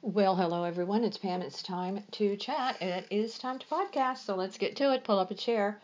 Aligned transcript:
Well, 0.00 0.36
hello 0.36 0.62
everyone. 0.62 1.02
It's 1.02 1.18
Pam. 1.18 1.42
It's 1.42 1.60
time 1.60 2.04
to 2.12 2.36
chat. 2.36 2.80
It 2.80 3.08
is 3.10 3.36
time 3.36 3.58
to 3.58 3.66
podcast. 3.66 4.18
So 4.18 4.36
let's 4.36 4.56
get 4.56 4.76
to 4.76 4.94
it. 4.94 5.02
Pull 5.02 5.18
up 5.18 5.32
a 5.32 5.34
chair. 5.34 5.80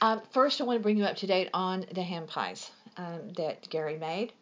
Uh, 0.00 0.18
first, 0.32 0.60
I 0.60 0.64
want 0.64 0.80
to 0.80 0.82
bring 0.82 0.96
you 0.96 1.04
up 1.04 1.14
to 1.18 1.28
date 1.28 1.50
on 1.54 1.86
the 1.94 2.02
hand 2.02 2.26
pies 2.26 2.68
um, 2.96 3.32
that 3.36 3.70
Gary 3.70 3.96
made 3.96 4.32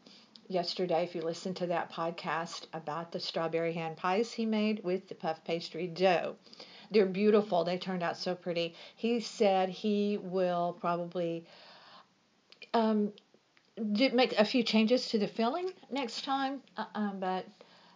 yesterday. 0.49 1.05
If 1.05 1.15
you 1.15 1.21
listened 1.21 1.57
to 1.59 1.67
that 1.67 1.93
podcast 1.93 2.65
about 2.73 3.13
the 3.13 3.21
strawberry 3.21 3.75
hand 3.75 3.99
pies 3.99 4.33
he 4.33 4.47
made 4.47 4.83
with 4.83 5.09
the 5.09 5.15
puff 5.15 5.45
pastry 5.45 5.87
dough, 5.87 6.37
they're 6.91 7.05
beautiful. 7.05 7.65
They 7.65 7.77
turned 7.77 8.03
out 8.03 8.17
so 8.17 8.35
pretty. 8.35 8.75
He 8.97 9.21
said 9.21 9.69
he 9.69 10.17
will 10.17 10.75
probably 10.81 11.45
um, 12.73 13.13
make 13.77 14.33
a 14.39 14.45
few 14.47 14.63
changes 14.63 15.11
to 15.11 15.19
the 15.19 15.29
filling 15.29 15.71
next 15.91 16.25
time, 16.25 16.63
uh, 16.79 16.87
um, 16.95 17.21
but 17.21 17.45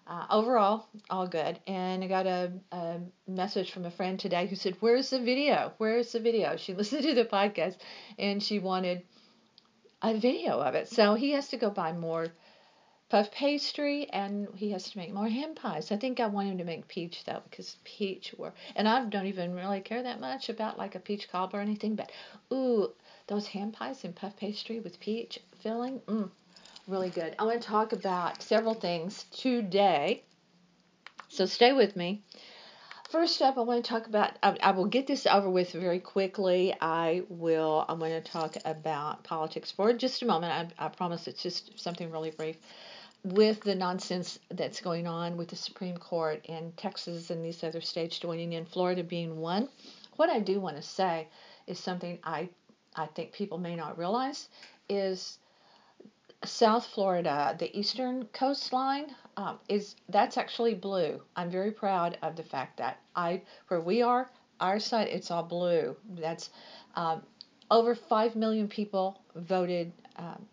uh, 0.07 0.27
overall, 0.31 0.87
all 1.11 1.27
good. 1.27 1.59
And 1.67 2.03
I 2.03 2.09
got 2.09 2.27
a, 2.27 2.53
a, 2.73 3.01
message 3.29 3.71
from 3.71 3.85
a 3.85 3.91
friend 3.91 4.19
today 4.19 4.47
who 4.47 4.57
said, 4.57 4.77
Where's 4.81 5.11
the 5.11 5.21
video? 5.21 5.73
Where's 5.79 6.13
the 6.13 6.21
video? 6.21 6.57
She 6.57 6.75
listened 6.81 7.05
to 7.05 7.15
the 7.15 7.25
podcast 7.25 7.77
and 8.19 8.43
she 8.43 8.59
wanted 8.59 9.03
a 10.03 10.15
video 10.15 10.59
of 10.59 10.75
it. 10.75 10.89
So 10.89 11.15
he 11.15 11.31
has 11.33 11.49
to 11.49 11.57
go 11.57 11.71
buy 11.71 11.93
more 11.93 12.29
puff 13.13 13.31
pastry 13.31 14.09
and 14.11 14.49
he 14.57 14.71
has 14.71 14.91
to 14.91 14.99
make 14.99 15.13
more 15.13 15.29
hand 15.29 15.55
pies. 15.55 15.93
I 15.93 15.97
think 15.97 16.19
I 16.19 16.27
want 16.27 16.49
him 16.49 16.59
to 16.59 16.65
make 16.65 16.89
peach 16.89 17.25
though 17.25 17.43
because 17.49 17.77
peach 17.85 18.35
were 18.39 18.55
and 18.75 18.89
I 18.89 19.05
don't 19.05 19.27
even 19.27 19.55
really 19.55 19.83
care 19.83 20.03
that 20.03 20.19
much 20.19 20.49
about 20.49 20.79
like 20.79 20.95
a 20.95 20.99
peach 20.99 21.31
cobbler 21.31 21.59
or 21.59 21.63
anything, 21.63 21.95
but 21.95 22.11
ooh, 22.53 22.91
those 23.27 23.47
hand 23.47 23.75
pies 23.75 24.05
and 24.05 24.17
puff 24.17 24.37
pastry 24.37 24.81
with 24.81 24.99
peach 24.99 25.39
filling, 25.61 26.01
mm, 26.01 26.31
really 26.89 27.11
good. 27.11 27.35
I 27.39 27.45
want 27.45 27.61
to 27.61 27.67
talk 27.67 27.93
about 27.93 28.43
several 28.43 28.75
things 28.75 29.25
today. 29.33 30.25
So 31.29 31.47
stay 31.47 31.73
with 31.73 31.97
me. 31.97 32.23
First 33.11 33.43
up, 33.43 33.59
I 33.59 33.61
want 33.61 33.85
to 33.85 33.89
talk 33.91 34.07
about. 34.07 34.33
I, 34.43 34.57
I 34.63 34.71
will 34.73 34.87
get 34.87 35.07
this 35.07 35.27
over 35.27 35.51
with 35.51 35.73
very 35.73 36.01
quickly. 36.01 36.75
I 36.81 37.23
will. 37.29 37.85
I'm 37.89 37.99
going 37.99 38.23
to 38.23 38.31
talk 38.31 38.57
about 38.65 39.23
politics 39.25 39.71
for 39.71 39.93
just 39.93 40.23
a 40.23 40.27
moment. 40.27 40.73
I, 40.79 40.87
I 40.87 40.89
promise 40.89 41.29
it's 41.29 41.43
just 41.43 41.79
something 41.79 42.11
really 42.11 42.31
brief 42.31 42.57
with 43.25 43.61
the 43.61 43.75
nonsense 43.75 44.39
that's 44.51 44.81
going 44.81 45.07
on 45.07 45.37
with 45.37 45.49
the 45.49 45.57
Supreme 45.57 45.97
Court 45.97 46.45
and 46.49 46.77
Texas 46.77 47.31
and 47.31 47.45
these 47.45 47.63
other 47.63 47.81
states 47.81 48.19
joining 48.19 48.53
in, 48.53 48.65
Florida 48.65 49.05
being 49.05 49.37
one, 49.37 49.69
what 50.17 50.29
I 50.29 50.41
do 50.41 50.61
want 50.61 50.77
to 50.77 50.83
say 50.83 51.29
is 51.67 51.79
something 51.79 52.19
I 52.25 52.49
I 52.95 53.07
think 53.07 53.33
people 53.33 53.57
may 53.57 53.75
not 53.75 53.97
realize 53.97 54.49
is 54.89 55.39
South 56.45 56.87
Florida, 56.87 57.55
the 57.59 57.77
eastern 57.79 58.25
coastline 58.33 59.15
um, 59.37 59.59
is 59.69 59.97
that's 60.09 60.37
actually 60.37 60.75
blue. 60.75 61.23
I'm 61.37 61.51
very 61.51 61.71
proud 61.71 62.19
of 62.23 62.37
the 62.37 62.43
fact 62.43 62.79
that 62.79 62.99
I 63.15 63.43
where 63.69 63.81
we 63.81 64.03
are, 64.03 64.31
our 64.61 64.79
side 64.79 65.09
it's 65.09 65.31
all 65.31 65.43
blue. 65.43 65.97
That's 66.19 66.51
um, 66.95 67.23
over 67.71 67.95
five 67.95 68.37
million 68.37 68.69
people 68.69 69.21
voted 69.37 69.93
um, 70.17 70.47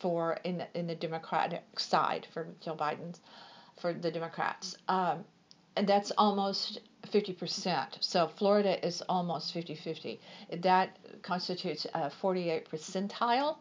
for 0.00 0.38
in 0.44 0.58
the, 0.58 0.66
in 0.74 0.86
the 0.86 0.94
Democratic 0.94 1.62
side 1.78 2.26
for 2.32 2.48
Joe 2.60 2.74
Biden's 2.74 3.20
for 3.80 3.92
the 3.92 4.10
Democrats. 4.10 4.76
Um, 4.88 5.24
and 5.76 5.86
that's 5.86 6.12
almost 6.18 6.80
50%. 7.10 7.86
So 8.00 8.28
Florida 8.36 8.84
is 8.86 9.02
almost 9.08 9.54
50-50. 9.54 10.18
That 10.60 10.98
constitutes 11.22 11.86
a 11.94 12.10
48 12.10 12.68
percentile 12.70 13.56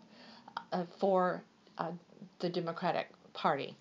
uh, 0.74 0.84
for 1.00 1.44
uh, 1.78 1.92
the 2.40 2.50
Democratic 2.50 3.08
Party, 3.34 3.76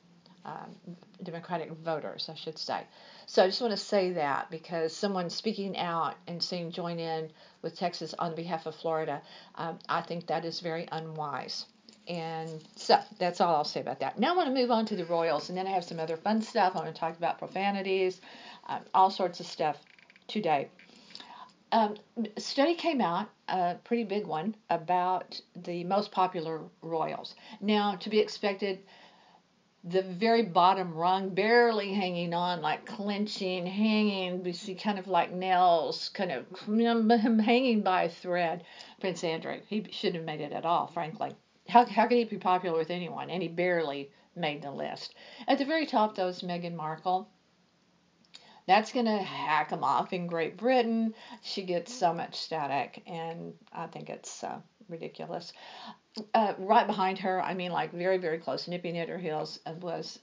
um, 0.44 0.74
Democratic 1.22 1.70
voters, 1.72 2.28
I 2.30 2.34
should 2.34 2.58
say. 2.58 2.82
So 3.27 3.44
I 3.44 3.47
just 3.47 3.60
want 3.60 3.72
to 3.72 3.77
say 3.77 4.12
that 4.12 4.50
because 4.50 4.94
someone 4.94 5.30
speaking 5.30 5.77
out 5.77 6.14
and 6.27 6.42
saying 6.42 6.72
join 6.72 6.98
in 6.98 7.30
with 7.62 7.78
Texas 7.78 8.14
on 8.19 8.34
behalf 8.34 8.66
of 8.66 8.74
Florida, 8.74 9.22
um, 9.56 9.78
I 9.88 10.00
think 10.03 10.26
that 10.26 10.44
is 10.44 10.60
very 10.60 10.88
unwise. 10.91 11.66
And 12.09 12.50
so 12.75 12.98
that's 13.19 13.41
all 13.41 13.54
I'll 13.54 13.65
say 13.65 13.81
about 13.81 14.00
that. 14.00 14.19
Now 14.19 14.32
I 14.32 14.36
want 14.36 14.48
to 14.48 14.54
move 14.54 14.70
on 14.70 14.86
to 14.86 14.97
the 14.97 15.04
Royals, 15.04 15.48
and 15.48 15.56
then 15.56 15.66
I 15.66 15.70
have 15.70 15.84
some 15.84 16.00
other 16.00 16.16
fun 16.16 16.42
stuff. 16.42 16.75
I 16.75 16.78
want 16.81 16.92
to 16.92 16.98
talk 16.98 17.16
about 17.16 17.38
profanities, 17.38 18.20
um, 18.66 18.81
all 18.94 19.10
sorts 19.10 19.38
of 19.38 19.47
stuff 19.47 19.76
today. 20.26 20.69
Um, 21.72 21.97
study 22.36 22.75
came 22.75 23.00
out, 23.00 23.28
a 23.48 23.76
pretty 23.84 24.04
big 24.04 24.26
one, 24.26 24.56
about 24.70 25.41
the 25.54 25.84
most 25.84 26.10
popular 26.10 26.62
royals. 26.82 27.34
Now, 27.60 27.94
to 27.97 28.10
be 28.10 28.19
expected, 28.19 28.81
the 29.84 30.03
very 30.03 30.42
bottom 30.42 30.92
rung, 30.94 31.30
barely 31.30 31.94
hanging 31.94 32.34
on, 32.34 32.60
like 32.60 32.84
clenching, 32.84 33.66
hanging, 33.66 34.42
we 34.42 34.53
see 34.53 34.75
kind 34.75 34.98
of 34.98 35.06
like 35.06 35.32
nails, 35.32 36.10
kind 36.10 36.32
of 36.32 36.47
hanging 37.41 37.82
by 37.82 38.04
a 38.04 38.09
thread. 38.10 38.64
Prince 39.00 39.25
Andrew, 39.25 39.60
he 39.69 39.86
shouldn't 39.91 40.16
have 40.16 40.25
made 40.25 40.41
it 40.41 40.53
at 40.53 40.66
all, 40.66 40.88
frankly. 40.88 41.34
How, 41.69 41.86
how 41.86 42.06
could 42.09 42.19
he 42.19 42.25
be 42.25 42.36
popular 42.36 42.76
with 42.76 42.91
anyone? 42.91 43.30
And 43.30 43.42
he 43.42 43.48
barely 43.48 44.10
made 44.36 44.62
the 44.62 44.70
list. 44.70 45.14
At 45.47 45.59
the 45.59 45.64
very 45.64 45.86
top, 45.86 46.16
though, 46.16 46.28
is 46.28 46.42
Meghan 46.42 46.75
Markle. 46.75 47.28
That's 48.70 48.92
going 48.92 49.06
to 49.06 49.19
hack 49.19 49.70
them 49.70 49.82
off 49.82 50.12
in 50.12 50.28
Great 50.28 50.56
Britain. 50.56 51.12
She 51.42 51.64
gets 51.64 51.92
so 51.92 52.14
much 52.14 52.36
static, 52.36 53.03
and 53.04 53.53
I 53.72 53.88
think 53.88 54.08
it's 54.08 54.44
uh, 54.44 54.60
ridiculous. 54.88 55.53
Uh, 56.32 56.54
right 56.56 56.86
behind 56.86 57.19
her, 57.19 57.42
I 57.42 57.54
mean, 57.54 57.72
like 57.72 57.92
very, 57.92 58.19
very 58.19 58.38
close, 58.38 58.69
nipping 58.69 58.97
at 58.97 59.09
her 59.09 59.19
heels, 59.19 59.59
uh, 59.66 59.72
was 59.80 60.20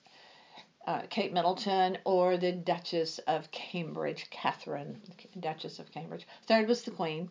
uh, 0.88 1.02
Kate 1.10 1.34
Middleton 1.34 1.98
or 2.06 2.38
the 2.38 2.54
Duchess 2.54 3.20
of 3.28 3.52
Cambridge, 3.52 4.30
Catherine, 4.30 5.02
Duchess 5.38 5.80
of 5.80 5.92
Cambridge. 5.92 6.26
Third 6.46 6.70
was 6.70 6.84
the 6.84 6.92
Queen. 6.92 7.30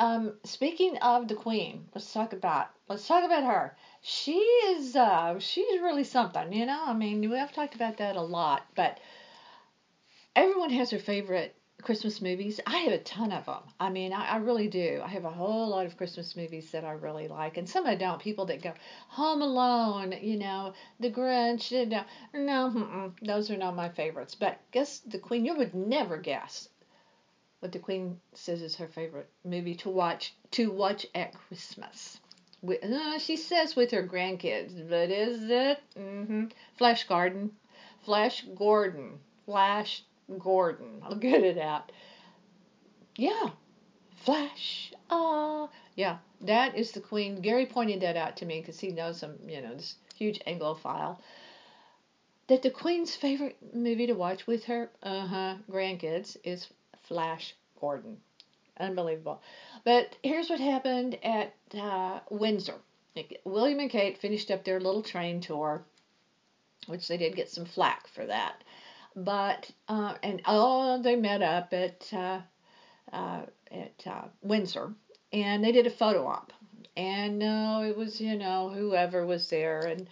Um, 0.00 0.32
speaking 0.42 0.96
of 0.96 1.28
the 1.28 1.36
Queen, 1.36 1.86
let's 1.94 2.12
talk 2.12 2.32
about 2.32 2.66
let's 2.88 3.06
talk 3.06 3.22
about 3.24 3.44
her. 3.44 3.76
She 4.02 4.38
is 4.38 4.96
uh, 4.96 5.38
she's 5.38 5.80
really 5.80 6.02
something, 6.02 6.52
you 6.52 6.66
know. 6.66 6.82
I 6.84 6.94
mean, 6.94 7.20
we 7.30 7.36
have 7.36 7.52
talked 7.52 7.76
about 7.76 7.98
that 7.98 8.16
a 8.16 8.20
lot, 8.20 8.66
but 8.74 8.98
everyone 10.36 10.70
has 10.70 10.90
their 10.90 10.98
favorite 10.98 11.54
Christmas 11.82 12.22
movies. 12.22 12.60
I 12.66 12.78
have 12.78 12.92
a 12.92 12.98
ton 12.98 13.30
of 13.30 13.44
them. 13.44 13.62
I 13.78 13.90
mean, 13.90 14.12
I, 14.12 14.26
I, 14.26 14.36
really 14.38 14.68
do. 14.68 15.02
I 15.04 15.08
have 15.08 15.24
a 15.26 15.30
whole 15.30 15.68
lot 15.68 15.84
of 15.84 15.96
Christmas 15.96 16.34
movies 16.34 16.70
that 16.70 16.84
I 16.84 16.92
really 16.92 17.28
like, 17.28 17.56
and 17.56 17.68
some 17.68 17.86
I 17.86 17.94
don't. 17.94 18.20
People 18.20 18.46
that 18.46 18.62
go 18.62 18.72
Home 19.08 19.42
Alone, 19.42 20.14
you 20.22 20.38
know, 20.38 20.72
The 20.98 21.10
Grinch, 21.10 21.70
you 21.70 21.86
know, 21.86 22.04
no, 22.32 23.12
those 23.22 23.50
are 23.50 23.56
not 23.56 23.76
my 23.76 23.90
favorites. 23.90 24.34
But 24.34 24.58
guess 24.72 25.00
the 25.00 25.18
Queen, 25.18 25.44
you 25.44 25.54
would 25.54 25.74
never 25.74 26.16
guess 26.16 26.68
what 27.60 27.72
the 27.72 27.78
Queen 27.78 28.20
says 28.32 28.62
is 28.62 28.76
her 28.76 28.88
favorite 28.88 29.28
movie 29.44 29.74
to 29.76 29.90
watch 29.90 30.34
to 30.52 30.70
watch 30.70 31.06
at 31.14 31.34
Christmas. 31.34 32.18
Uh, 32.66 33.18
she 33.18 33.36
says 33.36 33.76
with 33.76 33.90
her 33.90 34.06
grandkids, 34.06 34.88
but 34.88 35.10
is 35.10 35.50
it? 35.50 35.82
Mm-hmm. 35.98 36.46
Flash 36.78 37.04
Garden, 37.04 37.50
Flash 38.04 38.44
Gordon, 38.54 39.18
Flash 39.44 40.02
Gordon. 40.38 41.02
I'll 41.02 41.16
get 41.16 41.42
it 41.42 41.58
out. 41.58 41.92
Yeah, 43.16 43.50
Flash. 44.24 44.92
Ah, 45.10 45.68
yeah, 45.96 46.18
that 46.40 46.76
is 46.76 46.92
the 46.92 47.00
Queen. 47.00 47.40
Gary 47.40 47.66
pointed 47.66 48.00
that 48.00 48.16
out 48.16 48.38
to 48.38 48.46
me 48.46 48.60
because 48.60 48.80
he 48.80 48.90
knows 48.90 49.18
some, 49.18 49.36
you 49.46 49.60
know, 49.60 49.74
this 49.74 49.96
huge 50.16 50.40
Anglophile. 50.46 51.18
That 52.46 52.62
the 52.62 52.70
Queen's 52.70 53.14
favorite 53.14 53.56
movie 53.74 54.06
to 54.06 54.14
watch 54.14 54.46
with 54.46 54.64
her, 54.64 54.90
uh 55.02 55.26
huh, 55.26 55.54
grandkids 55.70 56.36
is 56.42 56.68
Flash 57.02 57.54
Gordon. 57.80 58.18
Unbelievable. 58.78 59.40
But 59.84 60.16
here's 60.22 60.50
what 60.50 60.60
happened 60.60 61.18
at 61.22 61.54
uh, 61.78 62.20
Windsor. 62.30 62.80
William 63.44 63.78
and 63.78 63.90
Kate 63.90 64.18
finished 64.18 64.50
up 64.50 64.64
their 64.64 64.80
little 64.80 65.02
train 65.02 65.40
tour, 65.40 65.84
which 66.86 67.06
they 67.06 67.16
did 67.16 67.36
get 67.36 67.50
some 67.50 67.64
flack 67.64 68.08
for 68.08 68.26
that. 68.26 68.64
But 69.16 69.70
uh, 69.88 70.14
and 70.22 70.42
oh, 70.46 71.00
they 71.00 71.16
met 71.16 71.42
up 71.42 71.72
at 71.72 72.12
uh, 72.12 72.40
uh, 73.12 73.42
at 73.70 74.06
uh, 74.06 74.24
Windsor, 74.42 74.94
and 75.32 75.62
they 75.62 75.72
did 75.72 75.86
a 75.86 75.90
photo 75.90 76.26
op. 76.26 76.52
And 76.96 77.38
no, 77.38 77.82
it 77.82 77.96
was 77.96 78.20
you 78.20 78.36
know 78.36 78.70
whoever 78.70 79.24
was 79.24 79.48
there, 79.50 79.80
and 79.80 80.08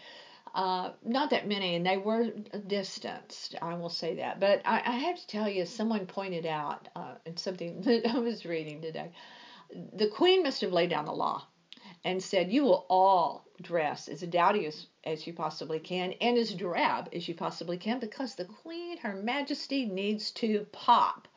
uh, 0.54 0.90
not 1.04 1.30
that 1.30 1.48
many, 1.48 1.74
and 1.74 1.86
they 1.86 1.96
were 1.96 2.30
distanced. 2.66 3.56
I 3.60 3.74
will 3.74 3.88
say 3.88 4.16
that. 4.16 4.38
But 4.38 4.62
I, 4.64 4.82
I 4.84 4.96
have 4.98 5.18
to 5.18 5.26
tell 5.26 5.48
you, 5.48 5.64
someone 5.66 6.06
pointed 6.06 6.46
out 6.46 6.88
uh, 6.94 7.14
in 7.24 7.36
something 7.36 7.80
that 7.82 8.06
I 8.06 8.18
was 8.18 8.44
reading 8.44 8.82
today, 8.82 9.12
the 9.94 10.08
Queen 10.08 10.42
must 10.42 10.60
have 10.60 10.72
laid 10.72 10.90
down 10.90 11.06
the 11.06 11.12
law 11.12 11.46
and 12.04 12.22
said, 12.22 12.52
"You 12.52 12.64
will 12.64 12.86
all 12.88 13.46
dress 13.60 14.08
as 14.08 14.20
dowdy 14.20 14.70
as 15.04 15.26
you 15.26 15.32
possibly 15.32 15.78
can 15.78 16.12
and 16.20 16.38
as 16.38 16.54
drab 16.54 17.08
as 17.12 17.26
you 17.28 17.34
possibly 17.34 17.76
can 17.76 17.98
because 17.98 18.34
the 18.34 18.44
Queen, 18.44 18.98
Her 18.98 19.14
Majesty, 19.14 19.84
needs 19.86 20.30
to 20.32 20.66
pop. 20.72 21.28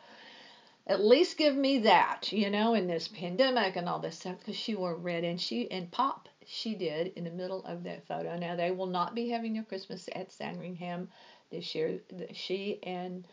At 0.88 1.04
least 1.04 1.38
give 1.38 1.56
me 1.56 1.80
that, 1.80 2.32
you 2.32 2.50
know, 2.50 2.76
in 2.76 2.88
this 2.88 3.08
pandemic 3.08 3.76
and 3.76 3.90
all 3.90 4.00
this 4.00 4.20
stuff 4.20 4.38
because 4.40 4.56
she 4.56 4.76
wore 4.76 4.96
red 4.96 5.24
and 5.24 5.42
she 5.42 5.70
and 5.72 5.90
pop. 5.90 6.30
she 6.46 6.76
did 6.76 7.14
in 7.16 7.24
the 7.24 7.32
middle 7.32 7.66
of 7.66 7.84
that 7.84 8.06
photo. 8.08 8.38
Now 8.38 8.56
they 8.56 8.70
will 8.70 8.86
not 8.86 9.16
be 9.16 9.30
having 9.30 9.54
their 9.54 9.64
Christmas 9.64 10.08
at 10.14 10.32
Sandringham 10.32 11.10
this 11.50 11.74
year. 11.74 12.02
She 12.34 12.80
and 12.84 13.26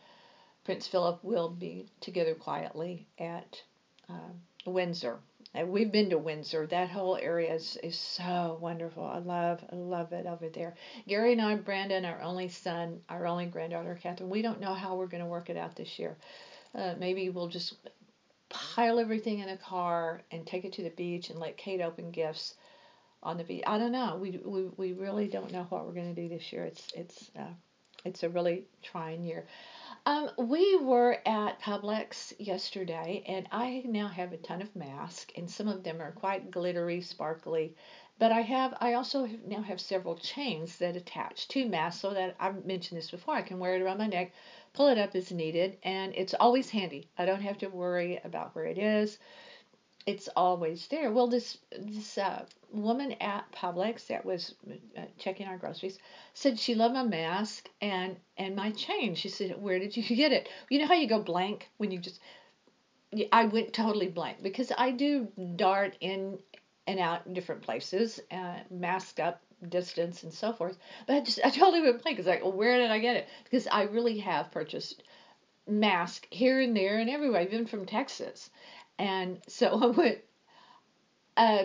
Prince 0.65 0.87
Philip 0.87 1.23
will 1.23 1.51
be 1.51 1.87
together 2.01 2.35
quietly 2.35 3.07
at 3.19 3.63
uh, 4.09 4.33
Windsor. 4.65 5.19
And 5.55 5.71
we've 5.71 5.93
been 5.93 6.11
to 6.11 6.19
Windsor. 6.19 6.67
That 6.67 6.89
whole 6.89 7.17
area 7.17 7.55
is, 7.55 7.77
is 7.83 7.99
so 7.99 8.59
wonderful. 8.61 9.05
I 9.05 9.19
love 9.19 9.63
I 9.71 9.77
love 9.77 10.13
it 10.13 10.27
over 10.27 10.49
there. 10.49 10.75
Gary 11.07 11.33
and 11.33 11.43
I, 11.43 11.55
Brandon, 11.57 12.07
our 12.07 12.23
only 12.23 12.49
son, 12.49 13.01
our 13.09 13.27
only 13.27 13.47
granddaughter, 13.47 13.99
Catherine. 14.03 14.31
We 14.31 14.41
don't 14.41 14.61
know 14.61 14.73
how 14.73 14.97
we're 14.97 15.09
going 15.09 15.23
to 15.23 15.29
work 15.29 15.51
it 15.51 15.59
out 15.59 15.77
this 15.77 15.99
year. 15.99 16.17
Uh, 16.75 16.95
maybe 16.99 17.29
we'll 17.29 17.49
just 17.49 17.75
pile 18.49 18.99
everything 18.99 19.41
in 19.41 19.51
a 19.51 19.57
car 19.59 20.23
and 20.31 20.47
take 20.47 20.65
it 20.65 20.73
to 20.75 20.83
the 20.83 20.91
beach 20.91 21.29
and 21.29 21.39
let 21.39 21.59
Kate 21.59 21.83
open 21.83 22.11
gifts 22.11 22.55
on 23.23 23.37
the 23.37 23.45
beach. 23.45 23.65
I 23.67 23.79
don't 23.79 23.93
know. 23.93 24.19
We 24.21 24.41
we, 24.45 24.63
we 24.77 24.93
really 24.95 25.29
don't 25.29 25.53
know 25.53 25.67
what 25.69 25.87
we're 25.87 25.93
going 25.93 26.15
to 26.15 26.23
do 26.23 26.29
this 26.29 26.51
year. 26.51 26.65
It's 26.65 26.93
it's 26.95 27.31
uh, 27.39 27.53
it's 28.05 28.23
a 28.23 28.29
really 28.29 28.65
trying 28.83 29.25
year. 29.25 29.47
Um, 30.05 30.31
we 30.37 30.77
were 30.77 31.19
at 31.25 31.61
Publix 31.61 32.33
yesterday, 32.39 33.23
and 33.27 33.47
I 33.53 33.83
now 33.87 34.09
have 34.09 34.33
a 34.33 34.37
ton 34.37 34.61
of 34.61 34.75
masks, 34.75 35.33
and 35.37 35.49
some 35.49 35.69
of 35.69 35.85
them 35.85 36.01
are 36.01 36.13
quite 36.13 36.51
glittery, 36.51 37.01
sparkly. 37.01 37.77
But 38.19 38.33
I 38.33 38.41
have, 38.41 38.75
I 38.81 38.95
also 38.95 39.25
have, 39.25 39.45
now 39.47 39.63
have 39.63 39.81
several 39.81 40.17
chains 40.17 40.79
that 40.79 40.97
attach 40.97 41.49
to 41.49 41.69
masks, 41.69 42.01
so 42.01 42.15
that 42.15 42.35
I've 42.41 42.65
mentioned 42.65 42.99
this 42.99 43.11
before. 43.11 43.35
I 43.35 43.43
can 43.43 43.59
wear 43.59 43.77
it 43.77 43.83
around 43.83 43.99
my 43.99 44.09
neck, 44.09 44.33
pull 44.73 44.89
it 44.89 44.99
up 44.99 45.15
as 45.15 45.31
needed, 45.31 45.79
and 45.85 46.13
it's 46.17 46.35
always 46.35 46.71
handy. 46.71 47.09
I 47.17 47.25
don't 47.25 47.43
have 47.43 47.59
to 47.59 47.69
worry 47.69 48.21
about 48.25 48.55
where 48.55 48.67
it 48.67 48.79
is 48.79 49.19
it's 50.07 50.29
always 50.37 50.87
there. 50.89 51.13
Well, 51.13 51.29
this 51.29 51.59
this 51.79 52.19
uh, 52.19 52.45
woman 52.73 53.13
at 53.21 53.51
Publix 53.53 54.07
that 54.09 54.25
was 54.25 54.55
uh, 54.97 55.03
checking 55.19 55.47
our 55.47 55.57
groceries 55.57 55.99
said 56.35 56.59
she 56.59 56.75
loved 56.75 56.95
my 56.95 57.05
mask 57.05 57.69
and 57.81 58.17
and 58.37 58.57
my 58.57 58.71
chain. 58.73 59.15
She 59.15 59.29
said, 59.29 59.61
"Where 59.61 59.79
did 59.79 59.97
you 59.97 60.03
get 60.17 60.33
it?" 60.33 60.49
You 60.71 60.81
know 60.81 60.87
how 60.87 60.95
you 60.95 61.09
go 61.09 61.23
blank 61.23 61.69
when 61.79 61.91
you 61.91 61.99
just. 61.99 62.21
I 63.31 63.45
went 63.45 63.75
totally 63.75 64.09
blank 64.09 64.43
because 64.43 64.73
I 64.77 64.91
do 64.91 65.29
dart 65.57 65.97
in 66.01 66.39
and 66.87 66.99
out 66.99 67.27
in 67.27 67.35
different 67.35 67.61
places, 67.61 68.21
uh, 68.31 68.57
mask 68.71 69.21
up, 69.21 69.43
distance, 69.69 70.23
and 70.23 70.33
so 70.33 70.53
forth. 70.53 70.79
But 71.07 71.17
I 71.17 71.21
just 71.21 71.41
I 71.45 71.51
totally 71.51 71.83
went 71.83 72.03
blank. 72.03 72.19
It's 72.19 72.27
like, 72.27 72.43
well, 72.43 72.53
where 72.53 72.79
did 72.79 72.91
I 72.91 72.99
get 72.99 73.17
it? 73.17 73.29
Because 73.45 73.67
I 73.67 73.83
really 73.83 74.19
have 74.19 74.51
purchased 74.51 75.03
mask 75.69 76.27
here 76.31 76.61
and 76.61 76.77
there 76.77 76.99
and 76.99 77.09
everywhere, 77.09 77.43
even 77.43 77.67
from 77.67 77.87
Texas. 77.87 78.51
And 78.99 79.41
so 79.49 79.69
I 79.83 79.87
went, 79.87 80.19
uh, 81.37 81.65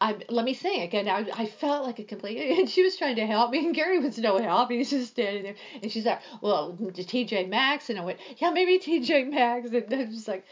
I, 0.00 0.16
let 0.28 0.44
me 0.44 0.54
sing 0.54 0.82
again. 0.82 1.08
I, 1.08 1.26
I 1.34 1.46
felt 1.46 1.86
like 1.86 1.98
a 1.98 2.04
complete, 2.04 2.38
and 2.58 2.68
she 2.68 2.82
was 2.82 2.96
trying 2.96 3.16
to 3.16 3.26
help 3.26 3.50
me, 3.50 3.64
and 3.64 3.74
Gary 3.74 3.98
was 4.00 4.18
no 4.18 4.38
help. 4.38 4.70
He 4.70 4.78
was 4.78 4.90
just 4.90 5.12
standing 5.12 5.44
there. 5.44 5.54
And 5.82 5.90
she's 5.90 6.04
like, 6.04 6.20
well, 6.40 6.76
TJ 6.78 7.48
Maxx. 7.48 7.90
And 7.90 7.98
I 7.98 8.04
went, 8.04 8.18
yeah, 8.38 8.50
maybe 8.50 8.78
TJ 8.78 9.30
Maxx. 9.30 9.70
And 9.70 9.94
I 9.94 10.04
was 10.04 10.28
like, 10.28 10.44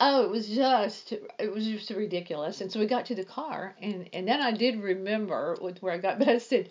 oh, 0.00 0.24
it 0.24 0.30
was 0.30 0.48
just, 0.48 1.12
it 1.12 1.52
was 1.52 1.66
just 1.66 1.90
ridiculous. 1.90 2.60
And 2.60 2.70
so 2.70 2.80
we 2.80 2.86
got 2.86 3.06
to 3.06 3.14
the 3.14 3.24
car, 3.24 3.74
and, 3.80 4.08
and 4.12 4.26
then 4.26 4.40
I 4.40 4.52
did 4.52 4.82
remember 4.82 5.56
where 5.80 5.92
I 5.92 5.98
got, 5.98 6.18
but 6.18 6.28
I 6.28 6.38
said, 6.38 6.70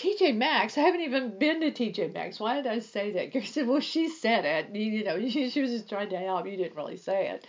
TJ 0.00 0.36
Maxx. 0.36 0.78
I 0.78 0.82
haven't 0.82 1.02
even 1.02 1.38
been 1.38 1.60
to 1.60 1.70
TJ 1.70 2.14
Maxx. 2.14 2.40
Why 2.40 2.56
did 2.56 2.66
I 2.66 2.78
say 2.78 3.12
that? 3.12 3.30
Gary 3.32 3.46
said, 3.46 3.66
well, 3.66 3.80
she 3.80 4.08
said 4.08 4.44
it. 4.44 4.74
You, 4.74 4.90
you 4.90 5.04
know, 5.04 5.20
she, 5.28 5.50
she 5.50 5.60
was 5.60 5.70
just 5.70 5.88
trying 5.88 6.10
to 6.10 6.18
help. 6.18 6.46
You 6.46 6.56
didn't 6.56 6.76
really 6.76 6.96
say 6.96 7.28
it 7.28 7.46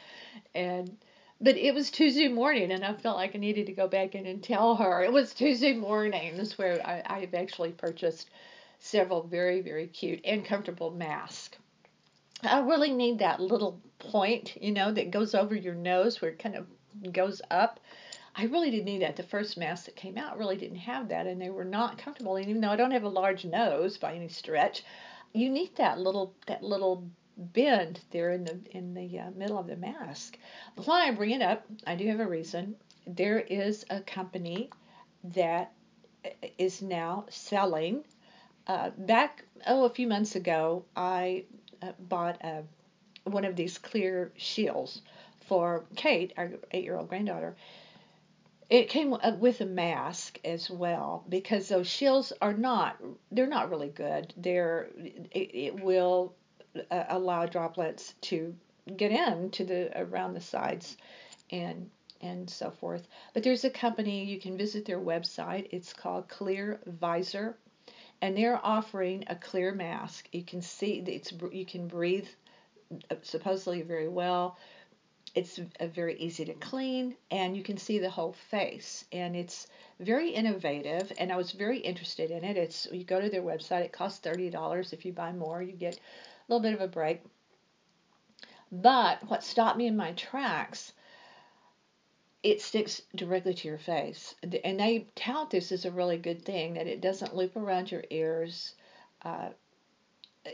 and 0.54 0.98
but 1.44 1.58
it 1.58 1.74
was 1.74 1.90
Tuesday 1.90 2.28
morning, 2.28 2.72
and 2.72 2.86
I 2.86 2.94
felt 2.94 3.18
like 3.18 3.36
I 3.36 3.40
needed 3.40 3.66
to 3.66 3.74
go 3.74 3.88
back 3.88 4.14
in 4.14 4.28
and 4.28 4.44
tell 4.44 4.76
her 4.76 5.04
it 5.04 5.12
was 5.12 5.34
Tuesday 5.34 5.74
morning. 5.74 6.34
mornings 6.34 6.56
where 6.56 6.80
I, 6.86 7.02
I've 7.04 7.34
actually 7.34 7.72
purchased 7.72 8.30
several 8.78 9.24
very, 9.24 9.62
very 9.62 9.88
cute 9.88 10.22
and 10.24 10.46
comfortable 10.46 10.92
masks. 10.92 11.58
I 12.44 12.60
really 12.60 12.92
need 12.92 13.20
that 13.20 13.40
little 13.40 13.82
point, 13.98 14.56
you 14.62 14.72
know, 14.72 14.92
that 14.92 15.10
goes 15.10 15.34
over 15.34 15.56
your 15.56 15.74
nose 15.74 16.22
where 16.22 16.32
it 16.32 16.40
kind 16.40 16.56
of 16.56 16.68
goes 17.12 17.42
up. 17.50 17.80
I 18.36 18.46
really 18.46 18.72
didn't 18.72 18.86
need 18.86 19.02
that. 19.02 19.18
The 19.18 19.24
first 19.24 19.58
mask 19.58 19.86
that 19.86 19.96
came 19.96 20.18
out 20.18 20.38
really 20.38 20.56
didn't 20.58 20.78
have 20.78 21.10
that, 21.10 21.28
and 21.28 21.42
they 21.42 21.50
were 21.50 21.66
not 21.66 21.98
comfortable. 21.98 22.38
And 22.38 22.48
even 22.48 22.62
though 22.62 22.70
I 22.70 22.76
don't 22.76 22.92
have 22.92 23.04
a 23.04 23.10
large 23.10 23.44
nose 23.46 23.98
by 23.98 24.14
any 24.14 24.30
stretch, 24.30 24.84
you 25.34 25.50
need 25.50 25.76
that 25.76 26.00
little 26.00 26.34
that 26.48 26.64
little 26.64 27.10
bend 27.38 28.00
there 28.12 28.32
in 28.32 28.44
the 28.44 28.60
in 28.72 28.94
the 28.94 29.20
uh, 29.20 29.32
middle 29.32 29.58
of 29.58 29.68
the 29.68 29.76
mask. 29.76 30.38
But 30.76 30.88
why 30.88 31.08
I 31.08 31.12
bring 31.12 31.32
it 31.32 31.42
up, 31.42 31.66
I 31.86 31.96
do 31.96 32.08
have 32.08 32.20
a 32.20 32.28
reason. 32.28 32.76
There 33.08 33.40
is 33.40 33.86
a 33.90 34.02
company 34.02 34.70
that 35.24 35.74
uh, 36.26 36.70
now 36.82 37.26
selling. 37.30 38.04
Uh, 38.68 38.92
back 38.92 39.44
oh 39.68 39.86
a 39.86 39.90
few 39.90 40.08
months 40.08 40.36
ago, 40.36 40.86
I 40.96 41.46
uh, 41.82 41.92
bought 42.00 42.42
a 42.44 42.64
one 43.24 43.46
of 43.46 43.56
these 43.56 43.78
clear 43.78 44.32
shields 44.38 45.02
for 45.48 45.84
Kate, 45.96 46.34
our 46.38 46.52
eight-year-old 46.72 47.10
granddaughter. 47.10 47.56
It 48.72 48.88
came 48.88 49.14
uh, 49.14 49.34
with 49.38 49.60
a 49.60 49.66
mask 49.66 50.40
as 50.46 50.70
well 50.70 51.26
because 51.28 51.68
those 51.68 51.88
shields 51.88 52.32
are 52.42 52.54
not 52.54 52.96
they're 53.30 53.46
not 53.46 53.70
really 53.70 53.90
good. 53.90 54.34
They're 54.38 54.88
it, 54.96 55.52
it 55.54 55.84
will 55.84 56.34
uh, 56.90 57.04
allow 57.10 57.46
droplets 57.48 58.14
to 58.22 58.56
get 58.96 59.12
in 59.12 59.50
to 59.52 59.66
the 59.66 60.02
around 60.02 60.36
the 60.36 60.42
sides 60.42 60.96
and 61.52 61.90
and 62.22 62.50
so 62.50 62.72
forth. 62.72 63.10
But 63.34 63.44
there's 63.44 63.66
a 63.66 63.70
company 63.70 64.24
you 64.24 64.40
can 64.40 64.58
visit 64.58 64.86
their 64.86 65.02
website. 65.02 65.68
It's 65.72 65.92
called 65.92 66.30
Clear 66.30 66.80
Visor, 66.86 67.58
and 68.22 68.38
they're 68.38 68.66
offering 68.66 69.26
a 69.28 69.36
clear 69.36 69.74
mask. 69.74 70.30
You 70.32 70.46
can 70.46 70.62
see 70.62 71.04
it's 71.06 71.34
you 71.52 71.66
can 71.66 71.90
breathe 71.90 72.30
uh, 73.10 73.16
supposedly 73.22 73.82
very 73.82 74.08
well. 74.08 74.58
It's 75.34 75.60
very 75.82 76.18
easy 76.20 76.46
to 76.46 76.54
clean, 76.54 77.16
and 77.30 77.56
you 77.56 77.64
can 77.64 77.78
see 77.78 78.00
the 78.00 78.10
whole 78.10 78.34
face. 78.34 79.06
And 79.12 79.36
it's 79.36 79.68
very 80.00 80.32
innovative, 80.32 81.12
and 81.18 81.32
I 81.32 81.38
was 81.38 81.52
very 81.52 81.80
interested 81.80 82.32
in 82.32 82.44
it. 82.44 82.58
It's 82.58 82.88
you 82.92 83.04
go 83.04 83.22
to 83.22 83.30
their 83.30 83.42
website. 83.42 83.86
It 83.86 83.94
costs 83.94 84.20
thirty 84.20 84.50
dollars. 84.50 84.94
If 84.94 85.06
you 85.06 85.14
buy 85.14 85.32
more, 85.32 85.62
you 85.62 85.74
get 85.74 85.96
a 85.96 86.00
little 86.50 86.62
bit 86.62 86.74
of 86.74 86.82
a 86.82 86.88
break. 86.88 87.22
But 88.72 89.24
what 89.30 89.44
stopped 89.44 89.78
me 89.78 89.88
in 89.88 89.98
my 89.98 90.14
tracks, 90.14 90.94
it 92.44 92.62
sticks 92.62 93.02
directly 93.16 93.54
to 93.54 93.68
your 93.68 93.78
face. 93.78 94.36
And 94.42 94.80
they 94.80 95.08
tout 95.16 95.50
this 95.50 95.72
as 95.72 95.86
a 95.86 95.92
really 95.92 96.18
good 96.18 96.44
thing 96.46 96.74
that 96.74 96.88
it 96.88 97.02
doesn't 97.02 97.36
loop 97.36 97.56
around 97.56 97.92
your 97.92 98.04
ears. 98.10 98.74
Uh, 99.24 99.50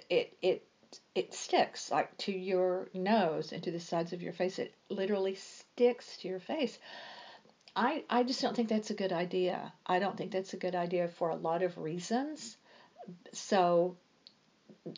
it 0.09 0.37
it 0.41 0.67
it 1.15 1.33
sticks 1.33 1.91
like 1.91 2.15
to 2.17 2.31
your 2.31 2.89
nose 2.93 3.51
and 3.51 3.63
to 3.63 3.71
the 3.71 3.79
sides 3.79 4.13
of 4.13 4.21
your 4.21 4.33
face. 4.33 4.59
It 4.59 4.73
literally 4.89 5.35
sticks 5.35 6.17
to 6.17 6.27
your 6.27 6.39
face. 6.39 6.77
I, 7.75 8.03
I 8.09 8.23
just 8.23 8.41
don't 8.41 8.55
think 8.55 8.69
that's 8.69 8.89
a 8.89 8.95
good 8.95 9.13
idea. 9.13 9.71
I 9.85 9.99
don't 9.99 10.17
think 10.17 10.31
that's 10.31 10.53
a 10.53 10.57
good 10.57 10.75
idea 10.75 11.07
for 11.07 11.29
a 11.29 11.35
lot 11.35 11.61
of 11.61 11.77
reasons. 11.77 12.57
So 13.33 13.97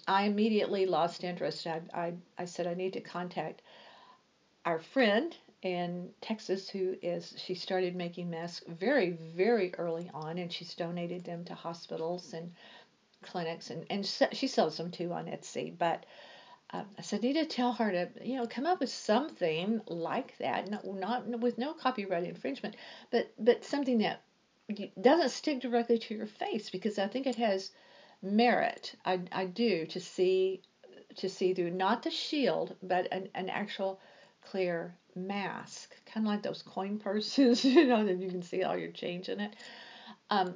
I 0.07 0.23
immediately 0.23 0.85
lost 0.85 1.23
interest. 1.23 1.67
I, 1.67 1.81
I, 1.93 2.13
I 2.37 2.45
said 2.45 2.67
I 2.67 2.73
need 2.73 2.93
to 2.93 3.01
contact 3.01 3.61
our 4.65 4.79
friend 4.79 5.35
in 5.61 6.09
Texas 6.21 6.69
who 6.69 6.95
is 7.01 7.33
she 7.37 7.53
started 7.53 7.93
making 7.93 8.29
masks 8.29 8.63
very 8.67 9.11
very 9.35 9.73
early 9.75 10.09
on 10.13 10.37
and 10.37 10.53
she's 10.53 10.73
donated 10.73 11.25
them 11.25 11.43
to 11.43 11.53
hospitals 11.53 12.33
and 12.33 12.53
clinics 13.23 13.69
and 13.69 13.85
and 13.89 14.05
she 14.33 14.47
sells 14.47 14.77
them 14.77 14.91
too 14.91 15.11
on 15.11 15.25
Etsy 15.25 15.75
but 15.77 16.05
uh, 16.71 16.83
I 16.97 17.01
said 17.01 17.23
need 17.23 17.33
to 17.33 17.45
tell 17.45 17.73
her 17.73 17.91
to 17.91 18.09
you 18.23 18.37
know 18.37 18.47
come 18.47 18.65
up 18.65 18.79
with 18.79 18.89
something 18.89 19.81
like 19.87 20.37
that 20.37 20.69
not, 20.69 20.85
not 20.85 21.39
with 21.39 21.57
no 21.57 21.73
copyright 21.73 22.23
infringement 22.23 22.75
but 23.11 23.31
but 23.37 23.65
something 23.65 23.99
that 23.99 24.21
doesn't 25.01 25.29
stick 25.29 25.61
directly 25.61 25.97
to 25.97 26.15
your 26.15 26.27
face 26.27 26.69
because 26.69 26.99
I 26.99 27.07
think 27.07 27.25
it 27.25 27.35
has 27.35 27.71
merit. 28.21 28.95
I, 29.05 29.21
I 29.31 29.45
do 29.45 29.85
to 29.87 29.99
see 29.99 30.61
to 31.15 31.27
see 31.27 31.53
through 31.53 31.71
not 31.71 32.03
the 32.03 32.11
shield, 32.11 32.75
but 32.83 33.07
an, 33.11 33.29
an 33.33 33.49
actual 33.49 33.99
clear 34.41 34.95
mask, 35.15 35.95
kind 36.05 36.25
of 36.25 36.31
like 36.31 36.43
those 36.43 36.61
coin 36.61 36.99
purses, 36.99 37.65
you 37.65 37.85
know, 37.85 38.05
that 38.05 38.19
you 38.19 38.29
can 38.29 38.43
see 38.43 38.63
all 38.63 38.77
your 38.77 38.91
change 38.91 39.27
in 39.27 39.39
it. 39.39 39.55
Um, 40.29 40.55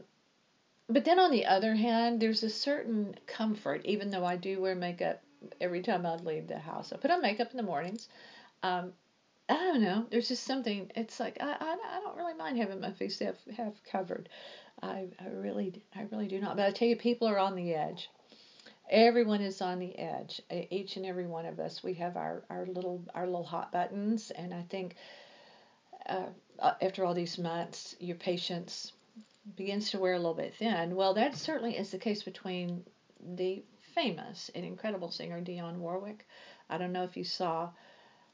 but 0.90 1.06
then 1.06 1.20
on 1.20 1.32
the 1.32 1.46
other 1.46 1.76
hand, 1.76 2.20
there's 2.20 2.44
a 2.44 2.50
certain 2.50 3.16
comfort, 3.26 3.86
even 3.86 4.10
though 4.10 4.26
I 4.26 4.36
do 4.36 4.62
wear 4.62 4.76
makeup 4.76 5.22
every 5.60 5.82
time 5.82 6.06
I 6.06 6.16
leave 6.16 6.48
the 6.48 6.60
house. 6.60 6.92
I 6.92 6.98
put 6.98 7.12
on 7.12 7.22
makeup 7.22 7.52
in 7.52 7.58
the 7.58 7.64
mornings. 7.64 8.10
Um, 8.62 8.94
I 9.50 9.56
don't 9.56 9.82
know. 9.82 10.06
There's 10.10 10.30
just 10.30 10.44
something. 10.44 10.92
It's 10.96 11.20
like 11.20 11.38
I, 11.42 11.52
I, 11.60 11.78
I 11.98 12.00
don't 12.02 12.18
really 12.18 12.34
mind 12.34 12.58
having 12.58 12.80
my 12.80 12.92
face 12.92 13.20
half 13.20 13.36
have 13.58 13.76
covered. 13.84 14.30
I, 14.82 15.08
I 15.20 15.28
really 15.30 15.84
I 15.96 16.04
really 16.12 16.28
do 16.28 16.40
not. 16.40 16.56
But 16.56 16.68
I 16.68 16.72
tell 16.72 16.88
you, 16.88 16.96
people 16.96 17.28
are 17.28 17.40
on 17.40 17.56
the 17.56 17.74
edge. 17.74 18.10
Everyone 18.90 19.42
is 19.42 19.62
on 19.62 19.80
the 19.80 19.98
edge. 19.98 20.42
Each 20.52 20.98
and 20.98 21.06
every 21.06 21.26
one 21.26 21.46
of 21.46 21.60
us. 21.60 21.84
We 21.84 21.94
have 21.96 22.16
our, 22.16 22.44
our 22.50 22.66
little 22.66 23.04
our 23.14 23.26
little 23.26 23.44
hot 23.44 23.72
buttons, 23.72 24.32
and 24.32 24.54
I 24.54 24.64
think 24.70 24.96
uh, 26.08 26.28
after 26.82 27.06
all 27.06 27.14
these 27.14 27.38
months, 27.38 27.96
your 28.00 28.16
patience 28.16 28.94
begins 29.56 29.92
to 29.92 30.00
wear 30.00 30.14
a 30.14 30.18
little 30.18 30.34
bit 30.34 30.56
thin. 30.56 30.96
Well, 30.96 31.14
that 31.16 31.36
certainly 31.36 31.78
is 31.78 31.92
the 31.92 31.98
case 31.98 32.24
between 32.24 32.84
the 33.20 33.64
famous 33.94 34.50
and 34.56 34.66
incredible 34.66 35.12
singer 35.12 35.42
Dionne 35.42 35.78
Warwick. 35.78 36.26
I 36.70 36.78
don't 36.78 36.94
know 36.94 37.04
if 37.04 37.18
you 37.18 37.24
saw 37.24 37.70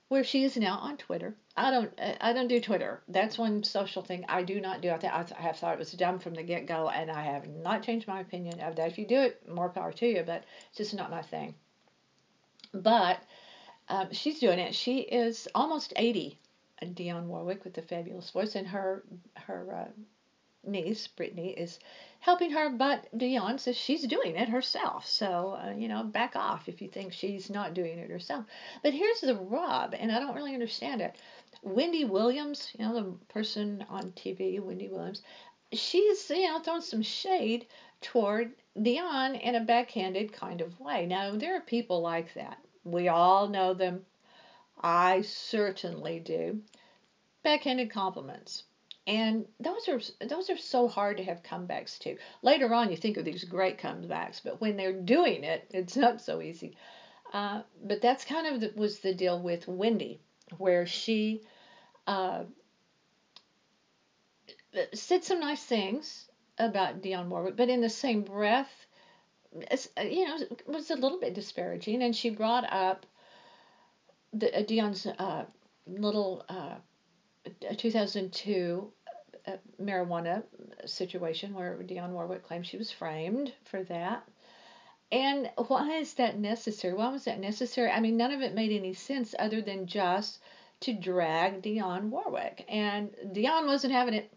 where 0.08 0.24
she 0.24 0.44
is 0.44 0.58
now 0.58 0.78
on 0.78 0.98
Twitter. 0.98 1.36
I 1.56 1.72
don't 1.72 2.00
I 2.20 2.34
don't 2.34 2.48
do 2.48 2.60
Twitter. 2.60 3.02
That's 3.08 3.38
one 3.38 3.64
social 3.64 4.02
thing 4.02 4.26
I 4.28 4.44
do 4.44 4.60
not 4.60 4.82
do. 4.82 4.90
I, 4.92 4.98
th- 4.98 5.12
I 5.12 5.42
have 5.42 5.58
thought 5.58 5.74
it 5.74 5.80
was 5.80 5.92
dumb 5.92 6.20
from 6.20 6.34
the 6.34 6.44
get 6.44 6.66
go, 6.66 6.90
and 6.90 7.12
I 7.12 7.24
have 7.24 7.48
not 7.48 7.84
changed 7.84 8.08
my 8.08 8.20
opinion 8.20 8.60
of 8.60 8.76
that. 8.76 8.90
If 8.92 8.98
you 8.98 9.08
do 9.08 9.22
it, 9.22 9.48
more 9.48 9.70
power 9.70 9.92
to 9.94 10.08
you, 10.08 10.24
but 10.26 10.44
it's 10.70 10.78
just 10.78 10.96
not 10.96 11.12
my 11.12 11.22
thing. 11.22 11.54
But 12.74 13.20
um, 13.88 14.12
she's 14.12 14.40
doing 14.40 14.60
it. 14.60 14.74
She 14.76 15.00
is 15.00 15.48
almost 15.54 15.94
80, 15.96 16.40
Dionne 16.84 17.26
Warwick 17.26 17.64
with 17.64 17.74
the 17.74 17.82
fabulous 17.82 18.30
voice, 18.30 18.56
and 18.56 18.68
her 18.68 19.04
her 19.36 19.76
uh, 19.76 20.02
niece 20.64 21.08
Brittany 21.08 21.52
is 21.52 21.80
helping 22.20 22.52
her, 22.52 22.70
but 22.70 23.08
Dionne 23.18 23.60
says 23.60 23.78
she's 23.78 24.06
doing 24.06 24.36
it 24.36 24.50
herself. 24.50 25.06
So 25.08 25.58
uh, 25.62 25.74
you 25.78 25.88
know, 25.88 26.04
back 26.04 26.36
off 26.36 26.68
if 26.68 26.82
you 26.82 26.90
think 26.90 27.14
she's 27.14 27.50
not 27.50 27.74
doing 27.74 27.98
it 27.98 28.10
herself. 28.10 28.46
But 28.84 28.94
here's 28.94 29.22
the 29.22 29.36
rub, 29.36 29.94
and 29.94 30.12
I 30.12 30.20
don't 30.20 30.36
really 30.36 30.54
understand 30.54 31.02
it. 31.02 31.16
Wendy 31.62 32.06
Williams, 32.06 32.72
you 32.78 32.86
know, 32.86 32.94
the 32.94 33.34
person 33.34 33.86
on 33.90 34.12
TV, 34.12 34.60
Wendy 34.60 34.88
Williams, 34.90 35.22
she's 35.74 36.30
you 36.30 36.48
know 36.48 36.60
throwing 36.60 36.82
some 36.82 37.02
shade 37.02 37.68
toward 38.02 38.54
Dionne 38.78 39.40
in 39.42 39.56
a 39.56 39.64
backhanded 39.64 40.34
kind 40.34 40.62
of 40.62 40.80
way. 40.80 41.06
Now 41.06 41.36
there 41.36 41.56
are 41.56 41.62
people 41.62 42.02
like 42.02 42.34
that. 42.34 42.58
We 42.84 43.08
all 43.08 43.48
know 43.48 43.74
them. 43.74 44.06
I 44.82 45.22
certainly 45.22 46.20
do. 46.20 46.62
Backhanded 47.44 47.92
compliments 47.92 48.64
and 49.10 49.46
those 49.60 49.90
are 49.90 50.00
those 50.28 50.52
are 50.52 50.58
so 50.58 50.88
hard 50.88 51.18
to 51.18 51.24
have 51.24 51.42
comebacks 51.42 51.98
to. 52.00 52.16
Later 52.44 52.72
on, 52.76 52.92
you 52.92 52.96
think 52.96 53.18
of 53.18 53.26
these 53.26 53.44
great 53.44 53.80
comebacks, 53.80 54.40
but 54.44 54.62
when 54.62 54.78
they're 54.78 55.02
doing 55.02 55.44
it, 55.44 55.66
it's 55.72 55.98
not 55.98 56.22
so 56.22 56.44
easy. 56.44 56.78
Uh, 57.34 57.64
but 57.84 58.04
that's 58.04 58.24
kind 58.24 58.46
of 58.46 58.62
the, 58.62 58.72
was 58.76 59.00
the 59.00 59.16
deal 59.16 59.42
with 59.42 59.68
Wendy, 59.68 60.22
where 60.60 60.86
she 60.86 61.42
uh, 62.06 62.44
said 64.94 65.24
some 65.24 65.40
nice 65.40 65.64
things 65.64 66.30
about 66.60 67.02
Dionne 67.02 67.30
Warwick, 67.30 67.58
but 67.58 67.70
in 67.70 67.82
the 67.82 67.90
same 67.90 68.22
breath, 68.22 68.86
you 70.04 70.28
know, 70.28 70.38
was 70.68 70.92
a 70.92 70.96
little 70.96 71.20
bit 71.20 71.34
disparaging. 71.34 72.04
And 72.04 72.16
she 72.16 72.30
brought 72.30 72.72
up 72.72 73.08
the 74.34 74.56
uh, 74.56 74.64
Dionne's 74.64 75.08
uh, 75.08 75.46
little 75.88 76.46
uh, 76.48 76.76
2002 77.78 78.92
marijuana 79.82 80.44
situation 80.86 81.54
where 81.54 81.78
Dionne 81.78 82.12
Warwick 82.12 82.44
claims 82.44 82.68
she 82.68 82.78
was 82.78 82.92
framed 82.92 83.54
for 83.66 83.84
that. 83.84 84.28
And 85.12 85.50
why 85.56 85.98
is 85.98 86.14
that 86.16 86.38
necessary? 86.38 86.94
Why 86.94 87.10
was 87.10 87.26
that 87.26 87.40
necessary? 87.40 87.90
I 87.90 88.00
mean, 88.00 88.18
none 88.18 88.32
of 88.32 88.42
it 88.42 88.54
made 88.54 88.72
any 88.72 88.94
sense 88.94 89.34
other 89.40 89.62
than 89.62 89.88
just 89.88 90.40
to 90.82 90.94
drag 90.94 91.62
Dionne 91.62 92.10
Warwick. 92.10 92.66
And 92.70 93.10
Dionne 93.34 93.66
wasn't 93.66 93.94
having 93.94 94.14
it. 94.14 94.32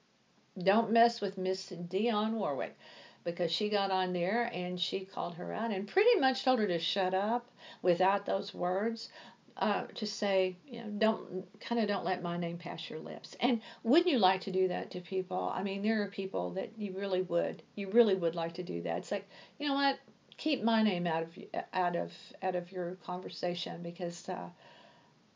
Don't 0.62 0.92
mess 0.92 1.20
with 1.20 1.38
Miss 1.38 1.70
Dionne 1.70 2.32
Warwick 2.32 2.76
because 3.24 3.52
she 3.52 3.68
got 3.68 3.90
on 3.90 4.12
there 4.12 4.50
and 4.52 4.80
she 4.80 5.04
called 5.04 5.34
her 5.34 5.52
out 5.52 5.70
and 5.70 5.86
pretty 5.86 6.18
much 6.18 6.44
told 6.44 6.58
her 6.58 6.66
to 6.66 6.78
shut 6.78 7.14
up 7.14 7.48
without 7.80 8.26
those 8.26 8.52
words 8.52 9.08
uh, 9.56 9.84
to 9.94 10.06
say, 10.06 10.56
you 10.66 10.80
know, 10.80 10.88
don't 10.98 11.60
kind 11.60 11.80
of 11.80 11.88
don't 11.88 12.04
let 12.04 12.22
my 12.22 12.36
name 12.36 12.58
pass 12.58 12.88
your 12.88 12.98
lips. 12.98 13.36
And 13.40 13.60
wouldn't 13.82 14.08
you 14.08 14.18
like 14.18 14.42
to 14.42 14.52
do 14.52 14.68
that 14.68 14.90
to 14.92 15.00
people? 15.00 15.52
I 15.54 15.62
mean, 15.62 15.82
there 15.82 16.02
are 16.02 16.08
people 16.08 16.50
that 16.50 16.72
you 16.76 16.92
really 16.96 17.22
would, 17.22 17.62
you 17.74 17.90
really 17.90 18.14
would 18.14 18.34
like 18.34 18.54
to 18.54 18.62
do 18.62 18.82
that. 18.82 18.98
It's 18.98 19.10
like, 19.10 19.28
you 19.58 19.68
know 19.68 19.74
what? 19.74 19.98
Keep 20.38 20.64
my 20.64 20.82
name 20.82 21.06
out 21.06 21.22
of 21.22 21.28
out 21.74 21.94
of 21.94 22.10
out 22.42 22.56
of 22.56 22.72
your 22.72 22.96
conversation 23.06 23.82
because 23.82 24.28
uh, 24.28 24.48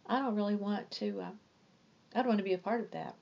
I 0.06 0.18
don't 0.18 0.34
really 0.34 0.56
want 0.56 0.90
to. 0.92 1.20
Uh, 1.20 1.30
I 2.14 2.20
don't 2.20 2.28
want 2.28 2.38
to 2.38 2.44
be 2.44 2.54
a 2.54 2.58
part 2.58 2.80
of 2.80 2.90
that. 2.92 3.14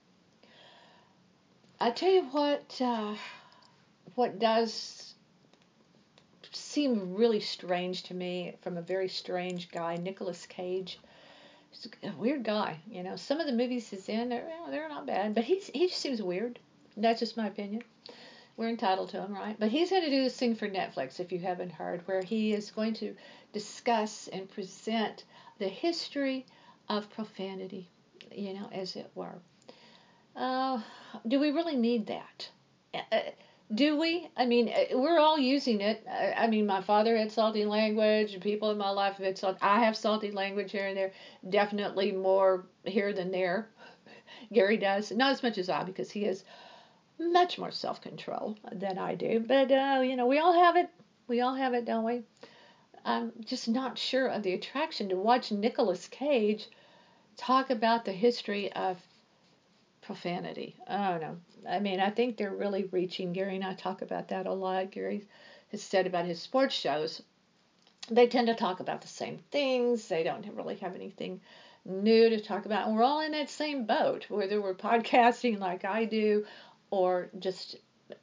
I 1.81 1.91
tell 1.91 2.11
you 2.11 2.23
what. 2.31 2.81
Uh, 2.81 3.17
what 4.15 4.39
does 4.39 5.04
seemed 6.75 7.17
really 7.17 7.39
strange 7.39 8.03
to 8.03 8.15
me 8.15 8.57
from 8.61 8.77
a 8.77 8.83
very 8.83 9.09
strange 9.09 9.71
guy, 9.71 9.97
Nicolas 9.97 10.45
Cage. 10.45 10.99
He's 11.71 11.87
a 12.03 12.11
weird 12.19 12.43
guy, 12.43 12.81
you 12.91 13.05
know. 13.05 13.15
Some 13.15 13.39
of 13.39 13.47
the 13.47 13.53
movies 13.53 13.89
he's 13.89 14.09
in, 14.09 14.29
they're, 14.29 14.49
they're 14.71 14.89
not 14.89 15.07
bad, 15.07 15.37
but 15.37 15.45
he's, 15.45 15.69
he 15.69 15.87
just 15.87 16.01
seems 16.01 16.21
weird. 16.21 16.59
That's 16.97 17.21
just 17.21 17.37
my 17.37 17.47
opinion. 17.47 17.83
We're 18.57 18.71
entitled 18.71 19.11
to 19.11 19.21
him, 19.21 19.35
right? 19.35 19.57
But 19.59 19.69
he's 19.69 19.91
going 19.91 20.03
to 20.03 20.11
do 20.11 20.25
this 20.25 20.37
thing 20.37 20.57
for 20.57 20.69
Netflix, 20.69 21.21
if 21.21 21.31
you 21.31 21.39
haven't 21.39 21.71
heard, 21.71 22.07
where 22.07 22.23
he 22.23 22.53
is 22.53 22.73
going 22.73 22.95
to 22.95 23.15
discuss 23.53 24.29
and 24.33 24.51
present 24.51 25.25
the 25.59 25.69
history 25.69 26.45
of 26.89 27.09
profanity, 27.11 27.89
you 28.33 28.53
know, 28.53 28.69
as 28.73 28.97
it 28.97 29.11
were. 29.15 29.39
Uh, 30.35 30.81
do 31.29 31.39
we 31.39 31.53
really 31.53 31.77
need 31.77 32.09
that? 32.09 32.51
Do 33.75 33.99
we? 33.99 34.29
I 34.37 34.47
mean, 34.47 34.69
uh, 34.69 34.99
we're 34.99 35.19
all 35.19 35.39
using 35.39 35.81
it. 35.81 36.07
I 36.09 36.47
mean, 36.47 36.67
my 36.67 36.81
father 36.81 37.17
had 37.17 37.33
salty 37.33 37.65
language. 37.65 38.39
People 38.41 38.71
in 38.71 38.79
my 38.79 38.91
life 38.91 39.17
have 39.17 39.27
had 39.27 39.39
salty. 39.39 39.59
I 39.63 39.85
have 39.85 39.97
salty 39.97 40.31
language 40.31 40.71
here 40.71 40.87
and 40.87 40.97
there. 40.97 41.13
Definitely 41.49 42.13
more 42.13 42.67
here 42.85 43.13
than 43.13 43.31
there. 43.31 43.71
Gary 44.53 44.77
does. 44.77 45.11
Not 45.11 45.33
as 45.33 45.43
much 45.43 45.59
as 45.59 45.69
I, 45.69 45.83
because 45.83 46.11
he 46.11 46.25
has 46.25 46.45
much 47.19 47.59
more 47.59 47.71
self 47.71 48.01
control 48.01 48.57
than 48.71 48.99
I 48.99 49.15
do. 49.15 49.41
But, 49.41 49.73
uh, 49.73 50.03
you 50.03 50.17
know, 50.17 50.27
we 50.27 50.39
all 50.39 50.53
have 50.53 50.77
it. 50.77 50.91
We 51.27 51.41
all 51.41 51.55
have 51.55 51.75
it, 51.75 51.85
don't 51.85 52.05
we? 52.05 52.23
I'm 53.05 53.33
just 53.45 53.69
not 53.69 53.99
sure 53.99 54.29
of 54.29 54.43
the 54.43 54.55
attraction 54.55 55.09
to 55.09 55.17
watch 55.17 55.51
Nicolas 55.51 56.07
Cage 56.09 56.69
talk 57.37 57.71
about 57.71 58.05
the 58.05 58.13
history 58.13 58.73
of 58.73 58.99
profanity. 60.05 60.77
Oh 60.89 61.19
no. 61.19 61.37
I 61.69 61.81
mean, 61.81 62.01
I 62.01 62.11
think 62.11 62.37
they're 62.37 62.55
really 62.55 62.85
reaching. 62.85 63.33
Gary 63.33 63.57
and 63.57 63.65
I 63.65 63.75
talk 63.75 64.03
about 64.03 64.29
that 64.29 64.47
a 64.47 64.53
lot. 64.53 64.91
Gary 64.91 65.27
has 65.71 65.83
said 65.83 66.07
about 66.07 66.27
his 66.27 66.41
sports 66.41 66.75
shows. 66.75 67.23
They 68.11 68.27
tend 68.27 68.49
to 68.49 68.55
talk 68.55 68.81
about 68.81 69.01
the 69.01 69.09
same 69.09 69.39
things. 69.51 70.07
They 70.09 70.23
don't 70.23 70.47
really 70.55 70.77
have 70.77 70.95
anything 70.95 71.41
new 71.85 72.31
to 72.31 72.41
talk 72.41 72.67
about. 72.67 72.87
And 72.87 72.97
we're 72.97 73.03
all 73.03 73.21
in 73.21 73.33
that 73.33 73.51
same 73.51 73.87
boat, 73.87 74.27
whether 74.29 74.61
we're 74.61 74.75
podcasting 74.75 75.59
like 75.59 75.85
I 75.85 76.05
do 76.05 76.45
or 76.91 77.31
just 77.39 77.77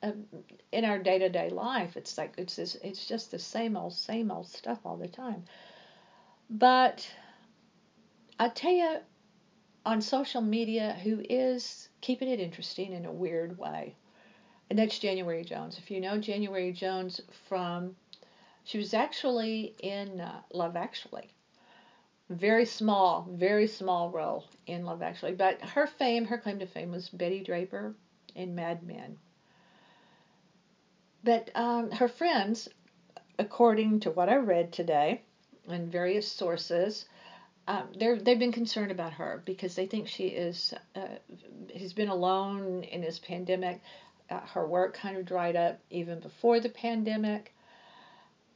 um, 0.03 0.25
in 0.71 0.85
our 0.85 0.99
day 0.99 1.17
to 1.19 1.29
day 1.29 1.49
life. 1.49 1.97
It's 1.97 2.17
like 2.17 2.35
it's 2.37 2.55
this, 2.55 2.75
it's 2.83 3.05
just 3.05 3.31
the 3.31 3.39
same 3.39 3.75
old, 3.75 3.93
same 3.93 4.31
old 4.31 4.47
stuff 4.47 4.79
all 4.85 4.97
the 4.97 5.07
time. 5.07 5.43
But 6.49 7.09
I 8.39 8.49
tell 8.49 8.71
you, 8.71 8.97
on 9.85 10.01
social 10.01 10.41
media 10.41 10.97
who 11.03 11.21
is 11.29 11.89
keeping 12.01 12.29
it 12.29 12.39
interesting 12.39 12.93
in 12.93 13.05
a 13.05 13.11
weird 13.11 13.57
way. 13.57 13.95
And 14.69 14.79
that's 14.79 14.99
January 14.99 15.43
Jones. 15.43 15.77
If 15.77 15.91
you 15.91 15.99
know 15.99 16.17
January 16.17 16.71
Jones 16.71 17.19
from, 17.49 17.95
she 18.63 18.77
was 18.77 18.93
actually 18.93 19.75
in 19.79 20.21
uh, 20.21 20.41
Love 20.53 20.75
Actually. 20.75 21.33
Very 22.29 22.65
small, 22.65 23.27
very 23.29 23.67
small 23.67 24.09
role 24.09 24.45
in 24.67 24.85
Love 24.85 25.01
Actually. 25.01 25.33
But 25.33 25.61
her 25.61 25.87
fame, 25.87 26.25
her 26.25 26.37
claim 26.37 26.59
to 26.59 26.65
fame 26.65 26.91
was 26.91 27.09
Betty 27.09 27.43
Draper 27.43 27.95
in 28.35 28.55
Mad 28.55 28.83
Men. 28.83 29.17
But 31.23 31.49
um, 31.55 31.91
her 31.91 32.07
friends, 32.07 32.69
according 33.37 33.99
to 34.01 34.11
what 34.11 34.29
I 34.29 34.35
read 34.37 34.71
today 34.71 35.21
in 35.67 35.89
various 35.89 36.31
sources, 36.31 37.05
um, 37.67 37.89
they're 37.97 38.17
they've 38.17 38.39
been 38.39 38.51
concerned 38.51 38.91
about 38.91 39.13
her 39.13 39.41
because 39.45 39.75
they 39.75 39.85
think 39.85 40.07
she 40.07 40.27
is 40.27 40.73
uh, 40.95 41.07
has 41.77 41.93
been 41.93 42.09
alone 42.09 42.83
in 42.83 43.01
this 43.01 43.19
pandemic. 43.19 43.81
Uh, 44.29 44.39
her 44.53 44.65
work 44.65 44.93
kind 44.93 45.17
of 45.17 45.25
dried 45.25 45.55
up 45.55 45.79
even 45.89 46.19
before 46.19 46.59
the 46.59 46.69
pandemic, 46.69 47.53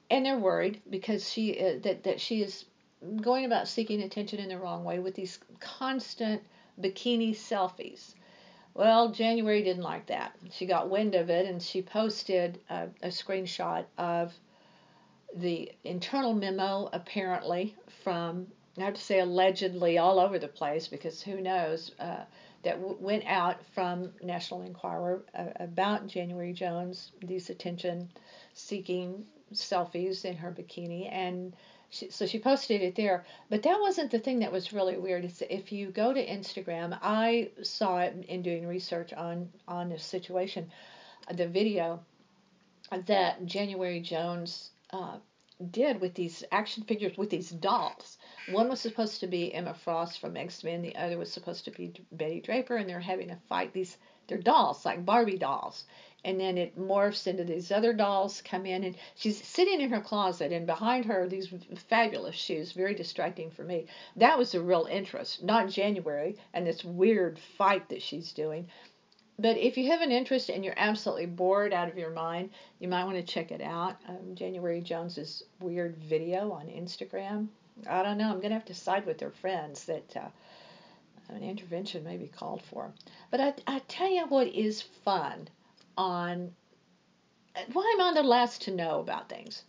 and 0.09 0.25
they're 0.25 0.37
worried 0.37 0.81
because 0.89 1.29
she 1.29 1.49
is, 1.49 1.83
that 1.83 2.03
that 2.03 2.19
she 2.19 2.41
is 2.41 2.65
going 3.21 3.45
about 3.45 3.67
seeking 3.67 4.01
attention 4.01 4.39
in 4.39 4.49
the 4.49 4.57
wrong 4.57 4.83
way 4.83 4.99
with 4.99 5.13
these 5.15 5.39
constant 5.59 6.41
bikini 6.79 7.31
selfies. 7.31 8.15
Well, 8.73 9.11
January 9.11 9.63
didn't 9.63 9.83
like 9.83 10.07
that. 10.07 10.35
She 10.51 10.65
got 10.65 10.89
wind 10.89 11.15
of 11.15 11.29
it 11.29 11.45
and 11.45 11.61
she 11.61 11.81
posted 11.81 12.59
a, 12.69 12.87
a 13.01 13.07
screenshot 13.07 13.85
of 13.97 14.33
the 15.33 15.71
internal 15.83 16.33
memo 16.33 16.89
apparently 16.91 17.75
from 18.03 18.47
I 18.77 18.81
have 18.81 18.95
to 18.95 19.01
say 19.01 19.19
allegedly 19.19 19.97
all 19.97 20.19
over 20.19 20.37
the 20.37 20.47
place 20.47 20.87
because 20.87 21.21
who 21.21 21.39
knows, 21.39 21.91
uh, 21.99 22.25
that 22.65 22.81
w- 22.81 22.97
went 22.99 23.23
out 23.27 23.63
from 23.73 24.11
National 24.21 24.63
Enquirer 24.63 25.23
uh, 25.37 25.45
about 25.59 26.07
January 26.07 26.51
Jones, 26.51 27.11
these 27.23 27.49
attention 27.49 28.09
seeking 28.53 29.23
selfies 29.53 30.25
in 30.25 30.35
her 30.35 30.51
bikini. 30.51 31.07
And 31.11 31.55
she, 31.91 32.09
so 32.09 32.25
she 32.25 32.39
posted 32.39 32.81
it 32.81 32.95
there. 32.95 33.23
But 33.49 33.61
that 33.63 33.79
wasn't 33.79 34.11
the 34.11 34.19
thing 34.19 34.39
that 34.39 34.51
was 34.51 34.73
really 34.73 34.97
weird. 34.97 35.23
It's 35.25 35.41
if 35.47 35.71
you 35.71 35.91
go 35.91 36.11
to 36.11 36.27
Instagram, 36.27 36.97
I 37.01 37.51
saw 37.61 37.99
it 37.99 38.25
in 38.27 38.41
doing 38.41 38.67
research 38.67 39.13
on 39.13 39.49
on 39.67 39.89
this 39.89 40.03
situation, 40.03 40.71
the 41.31 41.47
video 41.47 42.03
that 43.05 43.45
January 43.45 43.99
Jones 43.99 44.71
uh, 44.91 45.17
did 45.71 46.01
with 46.01 46.15
these 46.15 46.43
action 46.51 46.83
figures 46.83 47.17
with 47.17 47.29
these 47.29 47.49
dolls. 47.49 48.17
One 48.49 48.69
was 48.69 48.79
supposed 48.79 49.21
to 49.21 49.27
be 49.27 49.53
Emma 49.53 49.73
Frost 49.73 50.19
from 50.19 50.37
X 50.37 50.63
Men. 50.63 50.83
The 50.83 50.95
other 50.95 51.17
was 51.17 51.31
supposed 51.31 51.65
to 51.65 51.71
be 51.71 51.93
Betty 52.11 52.41
Draper, 52.41 52.75
and 52.75 52.87
they're 52.87 52.99
having 52.99 53.31
a 53.31 53.39
fight. 53.49 53.73
These 53.73 53.97
they're 54.27 54.37
dolls 54.37 54.85
like 54.85 55.03
Barbie 55.03 55.37
dolls, 55.37 55.85
and 56.23 56.39
then 56.39 56.57
it 56.57 56.77
morphs 56.77 57.25
into 57.27 57.43
these 57.43 57.71
other 57.71 57.91
dolls 57.91 58.41
come 58.41 58.65
in, 58.65 58.83
and 58.83 58.95
she's 59.15 59.43
sitting 59.43 59.81
in 59.81 59.89
her 59.89 60.01
closet, 60.01 60.51
and 60.51 60.65
behind 60.67 61.05
her 61.05 61.27
these 61.27 61.53
fabulous 61.87 62.35
shoes, 62.35 62.71
very 62.71 62.93
distracting 62.93 63.49
for 63.49 63.63
me. 63.63 63.87
That 64.15 64.37
was 64.37 64.51
the 64.51 64.61
real 64.61 64.85
interest, 64.85 65.43
not 65.43 65.69
January 65.69 66.37
and 66.53 66.67
this 66.67 66.83
weird 66.83 67.39
fight 67.39 67.89
that 67.89 68.01
she's 68.01 68.31
doing. 68.31 68.67
But 69.37 69.57
if 69.57 69.75
you 69.77 69.89
have 69.89 70.01
an 70.01 70.11
interest 70.11 70.49
and 70.49 70.63
you're 70.63 70.73
absolutely 70.77 71.25
bored 71.25 71.73
out 71.73 71.89
of 71.89 71.97
your 71.97 72.11
mind, 72.11 72.51
you 72.79 72.87
might 72.87 73.05
want 73.05 73.17
to 73.17 73.23
check 73.23 73.51
it 73.51 73.61
out. 73.61 73.97
Um, 74.07 74.35
January 74.35 74.81
Jones's 74.81 75.43
weird 75.59 75.97
video 75.97 76.51
on 76.51 76.67
Instagram. 76.67 77.47
I 77.87 78.03
don't 78.03 78.17
know. 78.17 78.29
I'm 78.29 78.39
going 78.39 78.49
to 78.49 78.55
have 78.55 78.65
to 78.65 78.73
side 78.73 79.05
with 79.05 79.17
their 79.17 79.31
friends 79.31 79.85
that 79.85 80.15
uh, 80.15 80.29
an 81.29 81.43
intervention 81.43 82.03
may 82.03 82.17
be 82.17 82.27
called 82.27 82.61
for. 82.61 82.91
But 83.31 83.41
I, 83.41 83.53
I 83.67 83.79
tell 83.87 84.09
you 84.09 84.25
what 84.27 84.47
is 84.47 84.81
fun 84.81 85.47
on. 85.97 86.51
why 87.73 87.93
I'm 87.93 88.01
on 88.01 88.13
the 88.13 88.23
last 88.23 88.63
to 88.63 88.71
know 88.71 88.99
about 88.99 89.29
things. 89.29 89.63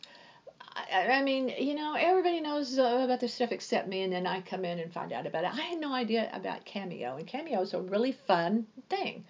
I, 0.93 1.09
I 1.09 1.23
mean, 1.23 1.49
you 1.59 1.75
know, 1.75 1.95
everybody 1.95 2.41
knows 2.41 2.79
uh, 2.79 3.01
about 3.03 3.21
this 3.21 3.35
stuff 3.35 3.53
except 3.53 3.89
me, 3.89 4.03
and 4.03 4.13
then 4.13 4.27
I 4.27 4.41
come 4.41 4.65
in 4.65 4.79
and 4.79 4.93
find 4.93 5.13
out 5.13 5.27
about 5.27 5.45
it. 5.45 5.51
I 5.53 5.63
had 5.63 5.81
no 5.81 5.93
idea 5.93 6.31
about 6.33 6.65
Cameo, 6.65 7.17
and 7.17 7.27
Cameo 7.27 7.63
is 7.63 7.75
a 7.75 7.81
really 7.81 8.13
fun 8.13 8.67
thing 8.91 9.25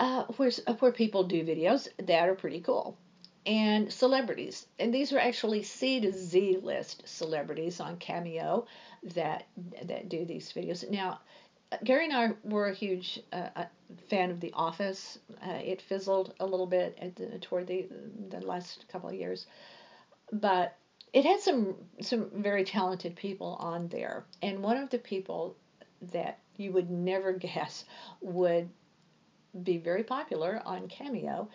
uh, 0.00 0.24
where, 0.36 0.50
where 0.80 0.92
people 0.92 1.24
do 1.24 1.44
videos 1.44 1.88
that 1.98 2.28
are 2.28 2.34
pretty 2.34 2.60
cool. 2.60 2.96
And 3.48 3.90
celebrities, 3.90 4.66
and 4.78 4.92
these 4.92 5.10
are 5.10 5.18
actually 5.18 5.62
C 5.62 6.00
to 6.00 6.12
Z 6.12 6.58
list 6.62 7.08
celebrities 7.08 7.80
on 7.80 7.96
Cameo 7.96 8.66
that 9.14 9.46
that 9.84 10.10
do 10.10 10.26
these 10.26 10.52
videos. 10.52 10.88
Now, 10.90 11.20
Gary 11.82 12.04
and 12.04 12.14
I 12.14 12.32
were 12.44 12.68
a 12.68 12.74
huge 12.74 13.20
uh, 13.32 13.64
fan 14.10 14.30
of 14.30 14.40
The 14.40 14.52
Office. 14.52 15.18
Uh, 15.42 15.60
it 15.64 15.80
fizzled 15.80 16.34
a 16.40 16.44
little 16.44 16.66
bit 16.66 16.98
at 17.00 17.16
the, 17.16 17.38
toward 17.38 17.68
the 17.68 17.86
the 18.28 18.40
last 18.40 18.84
couple 18.88 19.08
of 19.08 19.14
years, 19.14 19.46
but 20.30 20.76
it 21.14 21.24
had 21.24 21.40
some 21.40 21.74
some 22.02 22.28
very 22.34 22.64
talented 22.64 23.16
people 23.16 23.56
on 23.60 23.88
there. 23.88 24.26
And 24.42 24.62
one 24.62 24.76
of 24.76 24.90
the 24.90 24.98
people 24.98 25.56
that 26.12 26.38
you 26.58 26.70
would 26.72 26.90
never 26.90 27.32
guess 27.48 27.86
would 28.20 28.68
be 29.62 29.78
very 29.78 30.04
popular 30.04 30.60
on 30.66 30.86
Cameo 30.88 31.48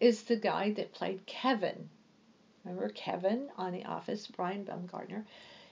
is 0.00 0.22
the 0.22 0.36
guy 0.36 0.72
that 0.72 0.92
played 0.92 1.26
Kevin. 1.26 1.88
Remember 2.64 2.88
Kevin 2.90 3.48
on 3.56 3.72
The 3.72 3.84
Office, 3.84 4.26
Brian 4.26 4.64
Baumgartner? 4.64 5.24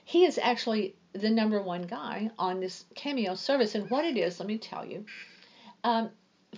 He 0.03 0.25
is 0.25 0.37
actually 0.37 0.95
the 1.13 1.29
number 1.29 1.61
one 1.61 1.83
guy 1.83 2.31
on 2.39 2.59
this 2.59 2.85
Cameo 2.95 3.35
service. 3.35 3.75
And 3.75 3.89
what 3.89 4.05
it 4.05 4.17
is, 4.17 4.39
let 4.39 4.47
me 4.47 4.57
tell 4.57 4.85
you. 4.85 5.05
Um, 5.83 6.11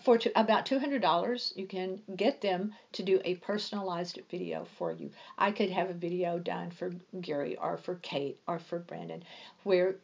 for 0.04 0.20
about 0.36 0.66
$200, 0.66 1.58
you 1.58 1.66
can 1.66 2.02
get 2.16 2.42
them 2.42 2.74
to 2.94 3.04
do 3.04 3.20
a 3.26 3.36
personalized 3.36 4.20
video 4.30 4.66
for 4.78 4.92
you. 4.92 5.12
I 5.38 5.52
could 5.52 5.72
have 5.72 5.90
a 5.90 5.94
video 5.94 6.38
done 6.38 6.72
for 6.72 6.94
Gary 7.20 7.58
or 7.58 7.78
for 7.78 7.96
Kate 7.96 8.40
or 8.48 8.60
for 8.60 8.80
Brandon 8.80 9.24
where 9.64 9.96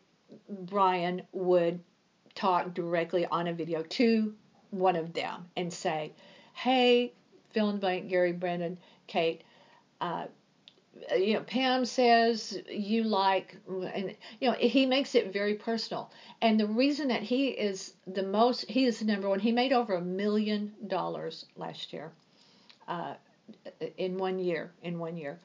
Brian 0.50 1.22
would 1.32 1.80
talk 2.34 2.74
directly 2.74 3.26
on 3.26 3.48
a 3.48 3.54
video 3.54 3.84
to 3.84 4.34
one 4.72 4.96
of 4.96 5.14
them 5.14 5.46
and 5.56 5.72
say, 5.72 6.14
hey, 6.54 7.14
fill 7.56 7.70
in 7.70 7.80
blank, 7.80 8.10
Gary, 8.10 8.34
Brandon, 8.34 8.78
Kate, 9.08 9.42
uh, 10.02 10.26
you 11.16 11.34
know, 11.34 11.42
Pam 11.42 11.86
says 11.86 12.60
you 12.70 13.04
like, 13.04 13.58
and 13.68 14.16
you 14.40 14.50
know, 14.50 14.56
he 14.58 14.86
makes 14.86 15.16
it 15.16 15.32
very 15.32 15.56
personal. 15.56 16.12
And 16.42 16.60
the 16.60 16.68
reason 16.68 17.08
that 17.08 17.24
he 17.24 17.48
is 17.48 17.94
the 18.08 18.24
most, 18.24 18.70
he 18.70 18.86
is 18.86 19.00
the 19.00 19.06
number 19.06 19.30
one. 19.30 19.40
He 19.40 19.52
made 19.52 19.72
over 19.74 19.96
a 19.96 20.02
million 20.02 20.74
dollars 20.88 21.46
last 21.56 21.94
year, 21.94 22.12
uh, 22.88 23.16
in 23.98 24.18
one 24.18 24.38
year, 24.38 24.72
in 24.84 25.00
one 25.00 25.18
year, 25.18 25.40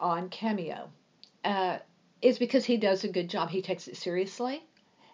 on 0.00 0.28
Cameo, 0.28 0.90
uh, 1.44 1.78
is 2.20 2.38
because 2.38 2.64
he 2.64 2.76
does 2.76 3.04
a 3.04 3.08
good 3.08 3.30
job. 3.30 3.50
He 3.50 3.62
takes 3.62 3.86
it 3.88 3.96
seriously. 3.96 4.62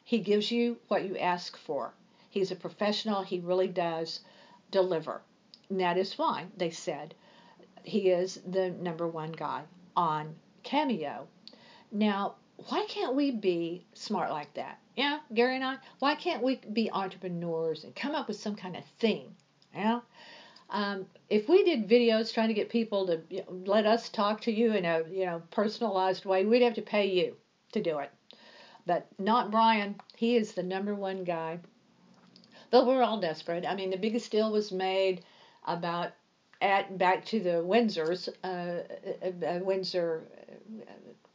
He 0.04 0.18
gives 0.20 0.50
you 0.50 0.78
what 0.88 1.04
you 1.04 1.18
ask 1.18 1.56
for. 1.56 1.92
He's 2.30 2.50
a 2.50 2.56
professional. 2.56 3.22
He 3.22 3.40
really 3.40 3.68
does 3.68 4.20
deliver. 4.70 5.22
And 5.68 5.80
that 5.80 5.96
is 5.96 6.18
why 6.18 6.46
they 6.56 6.70
said 6.70 7.14
he 7.84 8.10
is 8.10 8.40
the 8.46 8.70
number 8.70 9.08
one 9.08 9.32
guy 9.32 9.62
on 9.96 10.34
Cameo. 10.62 11.26
Now, 11.90 12.36
why 12.68 12.84
can't 12.88 13.14
we 13.14 13.30
be 13.30 13.84
smart 13.94 14.30
like 14.30 14.52
that? 14.54 14.78
Yeah, 14.96 15.20
Gary 15.34 15.56
and 15.56 15.64
I. 15.64 15.78
Why 15.98 16.14
can't 16.14 16.42
we 16.42 16.60
be 16.72 16.90
entrepreneurs 16.90 17.84
and 17.84 17.94
come 17.94 18.14
up 18.14 18.28
with 18.28 18.36
some 18.36 18.54
kind 18.54 18.76
of 18.76 18.84
thing? 18.98 19.34
Yeah. 19.74 20.00
Um, 20.70 21.06
if 21.28 21.48
we 21.48 21.64
did 21.64 21.88
videos 21.88 22.32
trying 22.32 22.48
to 22.48 22.54
get 22.54 22.70
people 22.70 23.06
to 23.06 23.20
you 23.28 23.40
know, 23.40 23.72
let 23.72 23.86
us 23.86 24.08
talk 24.08 24.40
to 24.42 24.52
you 24.52 24.72
in 24.72 24.84
a 24.84 25.02
you 25.10 25.26
know 25.26 25.42
personalized 25.50 26.24
way, 26.24 26.44
we'd 26.44 26.62
have 26.62 26.74
to 26.74 26.82
pay 26.82 27.06
you 27.06 27.36
to 27.72 27.82
do 27.82 27.98
it. 27.98 28.10
But 28.86 29.06
not 29.18 29.50
Brian. 29.50 29.96
He 30.16 30.36
is 30.36 30.52
the 30.52 30.62
number 30.62 30.94
one 30.94 31.24
guy 31.24 31.60
but 32.72 32.86
we're 32.86 33.02
all 33.02 33.20
desperate. 33.20 33.66
I 33.66 33.76
mean, 33.76 33.90
the 33.90 33.98
biggest 33.98 34.32
deal 34.32 34.50
was 34.50 34.72
made 34.72 35.22
about 35.66 36.12
at 36.60 36.96
back 36.96 37.24
to 37.26 37.40
the 37.40 37.62
Windsors, 37.62 38.28
uh, 38.44 38.46
uh, 38.46 39.46
uh 39.46 39.58
Windsor 39.64 40.24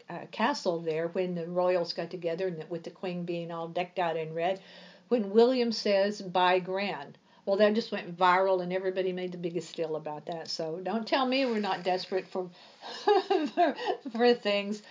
uh, 0.09 0.25
castle 0.31 0.79
there 0.79 1.09
when 1.09 1.35
the 1.35 1.47
royals 1.47 1.93
got 1.93 2.09
together 2.09 2.47
and 2.47 2.63
with 2.69 2.83
the 2.83 2.89
queen 2.89 3.25
being 3.25 3.51
all 3.51 3.67
decked 3.67 3.99
out 3.99 4.15
in 4.15 4.33
red. 4.33 4.61
When 5.09 5.31
William 5.31 5.71
says 5.71 6.21
"By 6.21 6.59
grand," 6.59 7.17
well, 7.45 7.57
that 7.57 7.75
just 7.75 7.91
went 7.91 8.17
viral 8.17 8.61
and 8.61 8.73
everybody 8.73 9.11
made 9.13 9.31
the 9.31 9.37
biggest 9.37 9.75
deal 9.75 9.95
about 9.95 10.25
that. 10.25 10.49
So 10.49 10.79
don't 10.81 11.07
tell 11.07 11.25
me 11.25 11.45
we're 11.45 11.59
not 11.59 11.83
desperate 11.83 12.27
for 12.27 12.49
for, 13.53 13.75
for 14.11 14.33
things, 14.33 14.81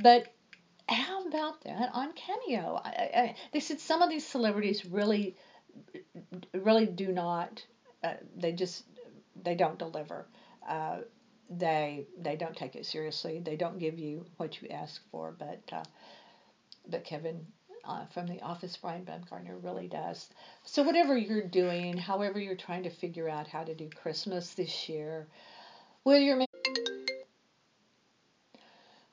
but 0.00 0.32
how 0.88 1.24
about 1.26 1.62
that 1.62 1.90
on 1.92 2.12
Cameo? 2.12 2.80
I, 2.84 2.90
I, 2.90 3.36
they 3.52 3.60
said 3.60 3.80
some 3.80 4.02
of 4.02 4.10
these 4.10 4.26
celebrities 4.26 4.84
really 4.84 5.36
really 6.52 6.86
do 6.86 7.12
not. 7.12 7.64
Uh, 8.02 8.14
they 8.36 8.52
just 8.52 8.84
they 9.42 9.54
don't 9.54 9.78
deliver. 9.78 10.26
Uh, 10.68 10.98
they 11.50 12.06
they 12.18 12.36
don't 12.36 12.56
take 12.56 12.76
it 12.76 12.86
seriously. 12.86 13.40
They 13.40 13.56
don't 13.56 13.78
give 13.78 13.98
you 13.98 14.24
what 14.36 14.60
you 14.60 14.68
ask 14.68 15.00
for. 15.10 15.34
But 15.38 15.60
uh, 15.72 15.84
but 16.88 17.04
Kevin 17.04 17.46
uh, 17.84 18.06
from 18.06 18.26
the 18.26 18.40
office, 18.40 18.76
Brian 18.76 19.04
Baumgartner 19.04 19.58
really 19.58 19.88
does. 19.88 20.28
So 20.64 20.82
whatever 20.82 21.16
you're 21.16 21.46
doing, 21.46 21.96
however 21.96 22.38
you're 22.38 22.56
trying 22.56 22.84
to 22.84 22.90
figure 22.90 23.28
out 23.28 23.48
how 23.48 23.64
to 23.64 23.74
do 23.74 23.88
Christmas 23.88 24.54
this 24.54 24.88
year, 24.88 25.26
whether 26.04 26.20
you're 26.20 26.44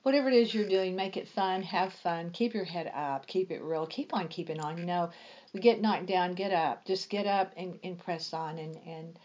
whatever 0.02 0.28
it 0.28 0.34
is 0.34 0.54
you're 0.54 0.68
doing, 0.68 0.96
make 0.96 1.16
it 1.16 1.28
fun, 1.28 1.62
have 1.62 1.92
fun, 1.92 2.30
keep 2.30 2.54
your 2.54 2.64
head 2.64 2.90
up, 2.94 3.26
keep 3.26 3.50
it 3.50 3.62
real, 3.62 3.86
keep 3.86 4.14
on 4.14 4.28
keeping 4.28 4.58
on. 4.60 4.78
You 4.78 4.86
know, 4.86 5.10
we 5.52 5.60
get 5.60 5.80
knocked 5.80 6.06
down, 6.06 6.34
get 6.34 6.52
up, 6.52 6.84
just 6.84 7.08
get 7.08 7.26
up 7.26 7.52
and, 7.56 7.78
and 7.82 7.98
press 7.98 8.32
on. 8.32 8.58
And, 8.58 8.76
and 8.86 9.18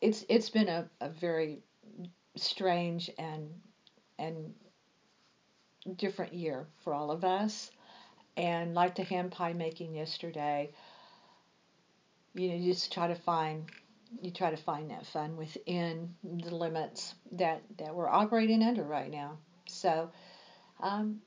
it's 0.00 0.24
it's 0.28 0.50
been 0.50 0.68
a, 0.68 0.88
a 1.00 1.08
very 1.08 1.60
strange 2.36 3.10
and 3.18 3.48
and 4.18 4.54
different 5.96 6.34
year 6.34 6.66
for 6.82 6.92
all 6.92 7.10
of 7.10 7.24
us. 7.24 7.70
And 8.36 8.74
like 8.74 8.94
the 8.96 9.04
hand 9.04 9.32
pie 9.32 9.54
making 9.54 9.94
yesterday, 9.94 10.72
you 12.34 12.48
know, 12.48 12.56
you 12.56 12.72
just 12.72 12.92
try 12.92 13.08
to 13.08 13.14
find 13.14 13.70
you 14.20 14.30
try 14.30 14.50
to 14.50 14.56
find 14.56 14.90
that 14.90 15.06
fun 15.06 15.36
within 15.36 16.14
the 16.22 16.54
limits 16.54 17.14
that 17.32 17.62
that 17.78 17.94
we're 17.94 18.08
operating 18.08 18.62
under 18.62 18.84
right 18.84 19.10
now. 19.10 19.38
So 19.66 20.10
um, 20.80 21.20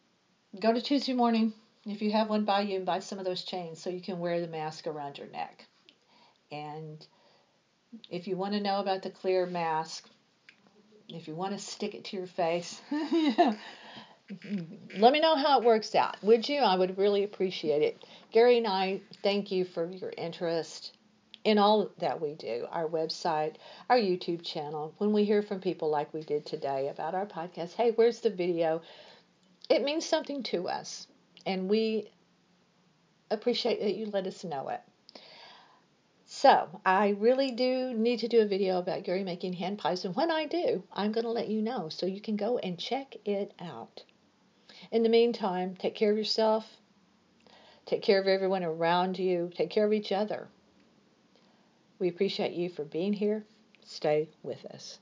go 0.60 0.74
to 0.74 0.82
Tuesday 0.82 1.14
morning 1.14 1.54
if 1.86 2.02
you 2.02 2.12
have 2.12 2.30
one 2.30 2.46
by 2.46 2.62
you 2.62 2.78
and 2.78 2.86
buy 2.86 3.00
some 3.00 3.20
of 3.20 3.26
those 3.26 3.44
chains 3.44 3.82
so 3.82 3.90
you 3.90 4.02
can 4.02 4.20
wear 4.20 4.42
the 4.42 4.48
mask 4.48 4.88
around 4.88 5.18
your 5.18 5.28
neck. 5.28 5.66
And 6.52 7.06
if 8.10 8.28
you 8.28 8.36
want 8.38 8.54
to 8.54 8.60
know 8.60 8.80
about 8.80 9.02
the 9.02 9.10
clear 9.10 9.46
mask, 9.46 10.08
if 11.08 11.28
you 11.28 11.36
want 11.36 11.54
to 11.54 11.60
stick 11.60 11.96
it 11.96 12.06
to 12.06 12.18
your 12.18 12.28
face, 12.28 12.82
let 14.98 15.14
me 15.14 15.20
know 15.20 15.36
how 15.36 15.60
it 15.60 15.66
works 15.66 15.96
out. 15.96 16.22
Would 16.24 16.48
you? 16.48 16.60
I 16.60 16.76
would 16.76 16.98
really 16.98 17.24
appreciate 17.24 17.82
it. 17.82 18.04
Gary 18.32 18.58
and 18.58 18.68
I 18.68 19.02
thank 19.24 19.52
you 19.52 19.66
for 19.66 19.90
your 19.90 20.14
interest 20.18 20.92
in 21.44 21.58
all 21.58 21.90
that 22.00 22.22
we 22.22 22.36
do 22.36 22.68
our 22.70 22.88
website, 22.88 23.56
our 23.90 23.98
YouTube 23.98 24.44
channel. 24.44 24.94
When 24.98 25.14
we 25.14 25.24
hear 25.24 25.42
from 25.42 25.62
people 25.62 25.90
like 25.90 26.14
we 26.14 26.22
did 26.22 26.46
today 26.46 26.90
about 26.90 27.16
our 27.16 27.26
podcast, 27.26 27.74
hey, 27.74 27.92
where's 27.92 28.20
the 28.20 28.30
video? 28.30 28.82
It 29.70 29.84
means 29.84 30.06
something 30.06 30.44
to 30.44 30.68
us, 30.68 31.08
and 31.46 31.70
we 31.70 32.10
appreciate 33.32 33.80
that 33.82 33.96
you 33.96 34.08
let 34.08 34.28
us 34.28 34.44
know 34.44 34.70
it. 34.70 34.82
So, 36.26 36.82
I 36.86 37.10
really 37.20 37.52
do 37.52 37.94
need 37.94 38.20
to 38.20 38.28
do 38.28 38.42
a 38.42 38.46
video 38.46 38.80
about 38.80 39.04
Gary 39.04 39.24
making 39.24 39.54
hand 39.54 39.78
pies, 39.80 40.06
and 40.06 40.16
when 40.16 40.32
I 40.32 40.46
do, 40.46 40.84
I'm 40.94 41.12
going 41.12 41.26
to 41.26 41.32
let 41.32 41.50
you 41.50 41.62
know 41.62 41.90
so 41.90 42.06
you 42.06 42.22
can 42.22 42.36
go 42.36 42.58
and 42.58 42.80
check 42.80 43.16
it 43.26 43.54
out. 43.60 44.04
In 44.92 45.04
the 45.04 45.10
meantime, 45.10 45.76
take 45.76 45.96
care 45.96 46.12
of 46.12 46.18
yourself, 46.18 46.66
take 47.86 48.02
care 48.02 48.20
of 48.20 48.28
everyone 48.28 48.64
around 48.64 49.20
you, 49.20 49.52
take 49.56 49.70
care 49.70 49.86
of 49.86 49.94
each 49.94 50.12
other. 50.12 50.48
We 52.00 52.08
appreciate 52.08 52.54
you 52.54 52.70
for 52.70 52.86
being 52.86 53.14
here. 53.14 53.46
Stay 53.86 54.30
with 54.42 54.66
us. 54.66 54.98